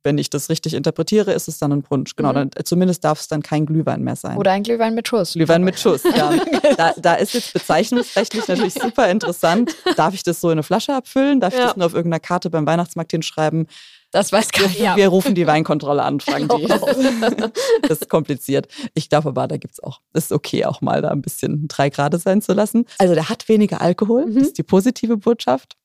[0.03, 2.15] wenn ich das richtig interpretiere, ist es dann ein Punsch.
[2.15, 2.33] Genau, Mhm.
[2.35, 4.37] dann, zumindest darf es dann kein Glühwein mehr sein.
[4.37, 5.33] Oder ein Glühwein mit Schuss.
[5.33, 6.31] Glühwein mit Schuss, ja.
[6.77, 9.75] Da, da ist jetzt bezeichnungsrechtlich natürlich super interessant.
[9.95, 11.39] Darf ich das so in eine Flasche abfüllen?
[11.39, 11.67] Darf ich Ja.
[11.67, 13.67] das nur auf irgendeiner Karte beim Weihnachtsmarkt hinschreiben?
[14.13, 14.73] Das weiß keiner.
[14.73, 16.65] Wir, wir rufen die Weinkontrolle an, fragen die.
[17.81, 18.67] das ist kompliziert.
[18.93, 21.89] Ich glaube aber, da gibt es auch, ist okay, auch mal da ein bisschen drei
[21.89, 22.85] Grad sein zu lassen.
[22.99, 24.35] Also der hat weniger Alkohol, Mhm.
[24.35, 25.75] das ist die positive Botschaft.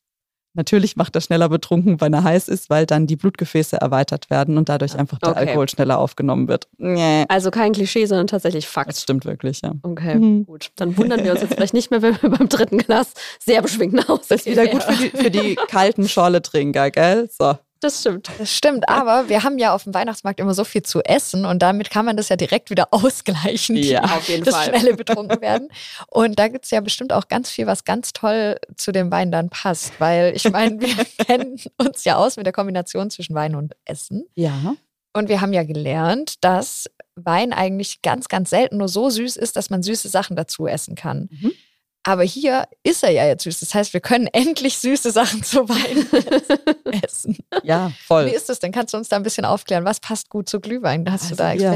[0.54, 4.58] Natürlich macht er schneller betrunken, wenn er heiß ist, weil dann die Blutgefäße erweitert werden
[4.58, 5.38] und dadurch einfach der Okay.
[5.40, 6.66] Alkohol schneller aufgenommen wird.
[6.78, 8.96] Nee, Also kein Klischee, sondern tatsächlich das Fakt.
[8.96, 9.72] stimmt wirklich, ja.
[9.82, 10.46] Okay, Mhm.
[10.46, 10.70] gut.
[10.76, 14.08] Dann wundern wir uns jetzt vielleicht nicht mehr, wenn wir beim dritten Glas sehr beschwingt
[14.08, 17.28] Hause Das ist wieder gut für die, für die kalten Schorle-Trinker, gell?
[17.30, 17.54] So.
[17.80, 18.28] Das stimmt.
[18.38, 21.60] Das stimmt, aber wir haben ja auf dem Weihnachtsmarkt immer so viel zu essen und
[21.60, 24.68] damit kann man das ja direkt wieder ausgleichen, Ja, die- auf jeden das Fall.
[24.68, 25.68] schnelle betrunken werden.
[26.08, 29.30] Und da gibt es ja bestimmt auch ganz viel, was ganz toll zu dem Wein
[29.30, 30.94] dann passt, weil ich meine, wir
[31.26, 34.24] kennen uns ja aus mit der Kombination zwischen Wein und Essen.
[34.34, 34.74] Ja.
[35.12, 39.56] Und wir haben ja gelernt, dass Wein eigentlich ganz, ganz selten nur so süß ist,
[39.56, 41.28] dass man süße Sachen dazu essen kann.
[41.30, 41.52] Mhm.
[42.08, 43.60] Aber hier ist er ja jetzt süß.
[43.60, 46.06] Das heißt, wir können endlich süße Sachen zu Wein
[47.04, 47.36] essen.
[47.62, 48.24] Ja, voll.
[48.26, 48.72] Wie ist das denn?
[48.72, 49.84] Kannst du uns da ein bisschen aufklären?
[49.84, 51.04] Was passt gut zu Glühwein?
[51.10, 51.72] Hast du Also, da ja.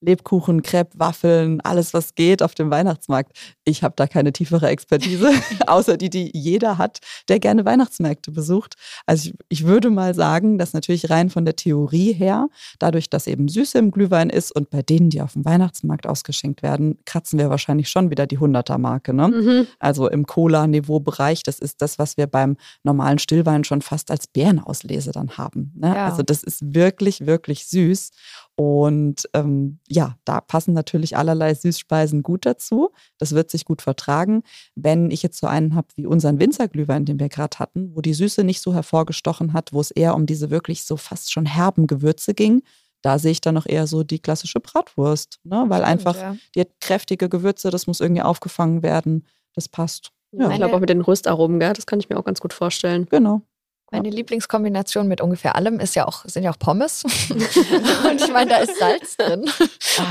[0.00, 3.32] Lebkuchen, Crepe, Waffeln, alles was geht auf dem Weihnachtsmarkt.
[3.64, 5.30] Ich habe da keine tiefere Expertise,
[5.66, 8.74] außer die, die jeder hat, der gerne Weihnachtsmärkte besucht.
[9.06, 13.26] Also ich, ich würde mal sagen, dass natürlich rein von der Theorie her, dadurch, dass
[13.26, 17.38] eben Süße im Glühwein ist und bei denen, die auf dem Weihnachtsmarkt ausgeschenkt werden, kratzen
[17.38, 19.12] wir wahrscheinlich schon wieder die 100er-Marke.
[19.12, 19.28] Ne?
[19.28, 19.66] Mhm.
[19.80, 25.10] Also im Cola-Niveau-Bereich, das ist das, was wir beim normalen Stillwein schon fast als Bärenauslese
[25.10, 25.72] dann haben.
[25.76, 25.88] Ne?
[25.88, 26.06] Ja.
[26.06, 28.10] Also das ist wirklich, wirklich süß.
[28.58, 32.90] Und ähm, ja, da passen natürlich allerlei Süßspeisen gut dazu.
[33.16, 34.42] Das wird sich gut vertragen.
[34.74, 38.14] Wenn ich jetzt so einen habe wie unseren Winzerglühwein, den wir gerade hatten, wo die
[38.14, 41.86] Süße nicht so hervorgestochen hat, wo es eher um diese wirklich so fast schon herben
[41.86, 42.62] Gewürze ging,
[43.00, 45.66] da sehe ich dann noch eher so die klassische Bratwurst, ne?
[45.68, 46.36] weil einfach ja.
[46.56, 49.24] die hat kräftige Gewürze, das muss irgendwie aufgefangen werden.
[49.54, 50.10] Das passt.
[50.32, 50.50] Ja.
[50.50, 51.74] ich glaube auch mit den Röstaromen, gell?
[51.74, 53.06] das kann ich mir auch ganz gut vorstellen.
[53.08, 53.42] Genau.
[53.90, 57.04] Meine Lieblingskombination mit ungefähr allem ist ja auch, sind ja auch Pommes.
[57.34, 59.50] und ich meine, da ist Salz drin.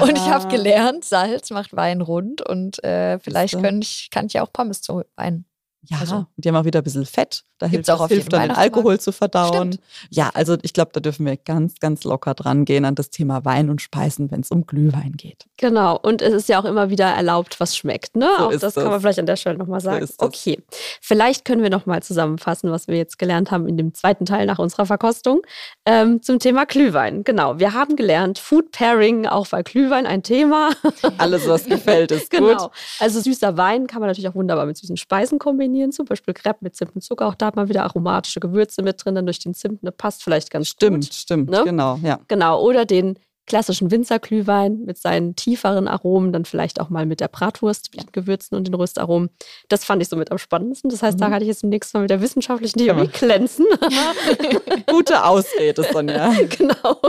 [0.02, 0.50] Und ich habe Ah.
[0.50, 4.82] gelernt, Salz macht Wein rund und äh, vielleicht kann ich, kann ich ja auch Pommes
[4.82, 5.46] zu Wein.
[5.84, 7.44] Ja, Also- die haben auch wieder ein bisschen Fett.
[7.60, 8.52] Da hilft, auch das auf hilft dann den.
[8.52, 9.74] Alkohol zu verdauen.
[9.74, 9.80] Stimmt.
[10.12, 13.46] Ja, also ich glaube, da dürfen wir ganz, ganz locker dran gehen an das Thema
[13.46, 15.46] Wein und Speisen, wenn es um Glühwein geht.
[15.58, 15.98] Genau.
[15.98, 18.16] Und es ist ja auch immer wieder erlaubt, was schmeckt.
[18.16, 18.30] Ne?
[18.38, 18.92] So auch ist das kann das.
[18.92, 20.02] man vielleicht an der Stelle nochmal sagen.
[20.02, 20.20] das.
[20.20, 20.62] okay.
[21.02, 24.60] Vielleicht können wir nochmal zusammenfassen, was wir jetzt gelernt haben in dem zweiten Teil nach
[24.60, 25.42] unserer Verkostung
[25.86, 27.24] ähm, zum Thema Glühwein.
[27.24, 27.58] Genau.
[27.58, 30.72] Wir haben gelernt, Food Pairing, auch bei Glühwein ein Thema.
[31.18, 32.66] Alles, was gefällt, ist Genau.
[32.66, 32.72] gut.
[33.00, 36.60] Also süßer Wein kann man natürlich auch wunderbar mit süßen Speisen kombinieren, zum Beispiel Crepe
[36.62, 37.28] mit Zimt und Zucker.
[37.28, 40.24] Auch da hat man wieder aromatische Gewürze mit drin, dann durch den Zimt, ne, passt
[40.24, 41.14] vielleicht ganz Stimmt, gut.
[41.14, 41.62] stimmt, Ne?
[41.64, 42.20] genau, ja.
[42.28, 43.18] Genau, oder den
[43.48, 48.12] klassischen Winzerglühwein mit seinen tieferen Aromen, dann vielleicht auch mal mit der Bratwurst, mit den
[48.12, 49.30] Gewürzen und den Röstaromen.
[49.70, 50.90] Das fand ich so mit am spannendsten.
[50.92, 51.32] Das heißt, da Mhm.
[51.32, 53.12] kann ich jetzt demnächst mal mit der wissenschaftlichen Theorie Ja.
[53.20, 53.66] glänzen.
[54.88, 56.30] Gute Ausrede, Sonja.
[56.58, 57.00] genau.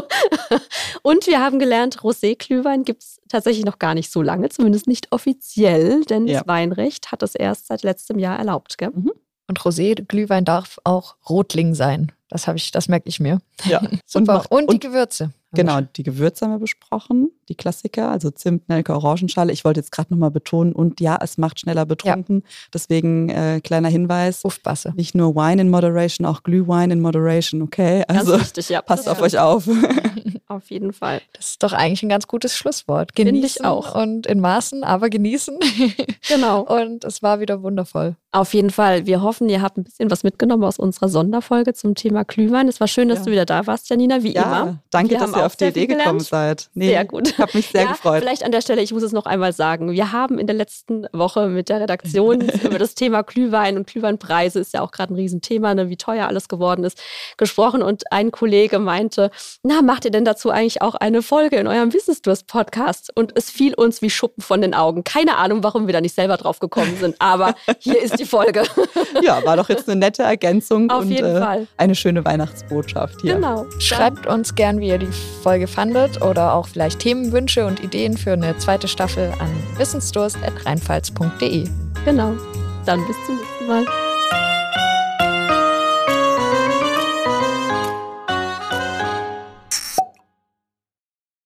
[1.02, 5.12] Und wir haben gelernt, Rosé-Glühwein gibt es tatsächlich noch gar nicht so lange, zumindest nicht
[5.12, 6.38] offiziell, denn Ja.
[6.40, 8.78] das Weinrecht hat es erst seit letztem Jahr erlaubt.
[8.78, 8.92] Gell?
[9.48, 12.12] Und Rosé-Glühwein darf auch Rotling sein.
[12.30, 13.40] Das habe ich, das merke ich mir.
[13.64, 13.80] Ja.
[14.06, 14.34] Super.
[14.34, 15.30] macht- Und, die Gewürze.
[15.50, 19.52] Wir Genau, die Gewürze haben wir besprochen, die Klassiker, also Zimt, Nelke, Orangenschale.
[19.52, 22.42] Ich wollte jetzt gerade nochmal betonen, und ja, es macht schneller betrunken.
[22.72, 24.92] Deswegen äh, kleiner Hinweis, Uffbasse.
[24.96, 28.04] nicht nur Wine in Moderation, auch Glühwein in Moderation, okay?
[28.06, 28.82] Ganz Also wichtig, ja.
[28.82, 29.68] passt auf euch auf.
[30.48, 31.20] Auf jeden Fall.
[31.34, 33.12] Das ist doch eigentlich ein ganz gutes Schlusswort.
[33.14, 33.94] Finde ich Genießen auch.
[33.94, 35.58] Und in Maßen, aber genießen.
[36.26, 36.62] Genau.
[36.80, 38.16] Und es war wieder wundervoll.
[38.30, 39.06] Auf jeden Fall.
[39.06, 42.68] Wir hoffen, ihr habt ein bisschen was mitgenommen aus unserer Sonderfolge zum Thema Glühwein.
[42.68, 43.24] Es war schön, dass Ja.
[43.24, 44.78] du wieder da warst, Janina, wie Ja, immer.
[44.90, 46.04] danke, Wir dass ihr auf die Idee gelernt.
[46.04, 46.68] gekommen seid.
[46.74, 47.28] Sehr gut.
[47.28, 48.20] Ich habe mich sehr ja, gefreut.
[48.20, 49.92] Vielleicht an der Stelle, ich muss es noch einmal sagen.
[49.92, 54.60] Wir haben in der letzten Woche mit der Redaktion über das Thema Glühwein und Glühweinpreise,
[54.60, 57.00] ist ja auch gerade ein Riesenthema, ne, wie teuer alles geworden ist,
[57.38, 57.80] gesprochen.
[57.82, 59.30] Und ein Kollege meinte,
[59.62, 63.10] na, macht ihr denn dazu eigentlich auch eine Folge in eurem Wissensdurst-Podcast?
[63.14, 65.02] Und es fiel uns wie Schuppen von den Augen.
[65.02, 68.64] Keine Ahnung, warum wir da nicht selber drauf gekommen sind, aber hier ist die Folge.
[69.22, 71.66] Ja, war doch jetzt eine nette Ergänzung Auf und jeden äh, Fall.
[71.76, 73.34] eine schöne Weihnachtsbotschaft hier.
[73.34, 73.66] Genau.
[73.78, 75.08] Schreibt uns gern, wie ihr die
[75.42, 81.68] Folge fandet oder auch vielleicht Themenwünsche und Ideen für eine zweite Staffel an wissensdurst.rheinpfalz.de.
[82.04, 82.32] Genau.
[82.86, 84.07] Dann bis zum nächsten Mal.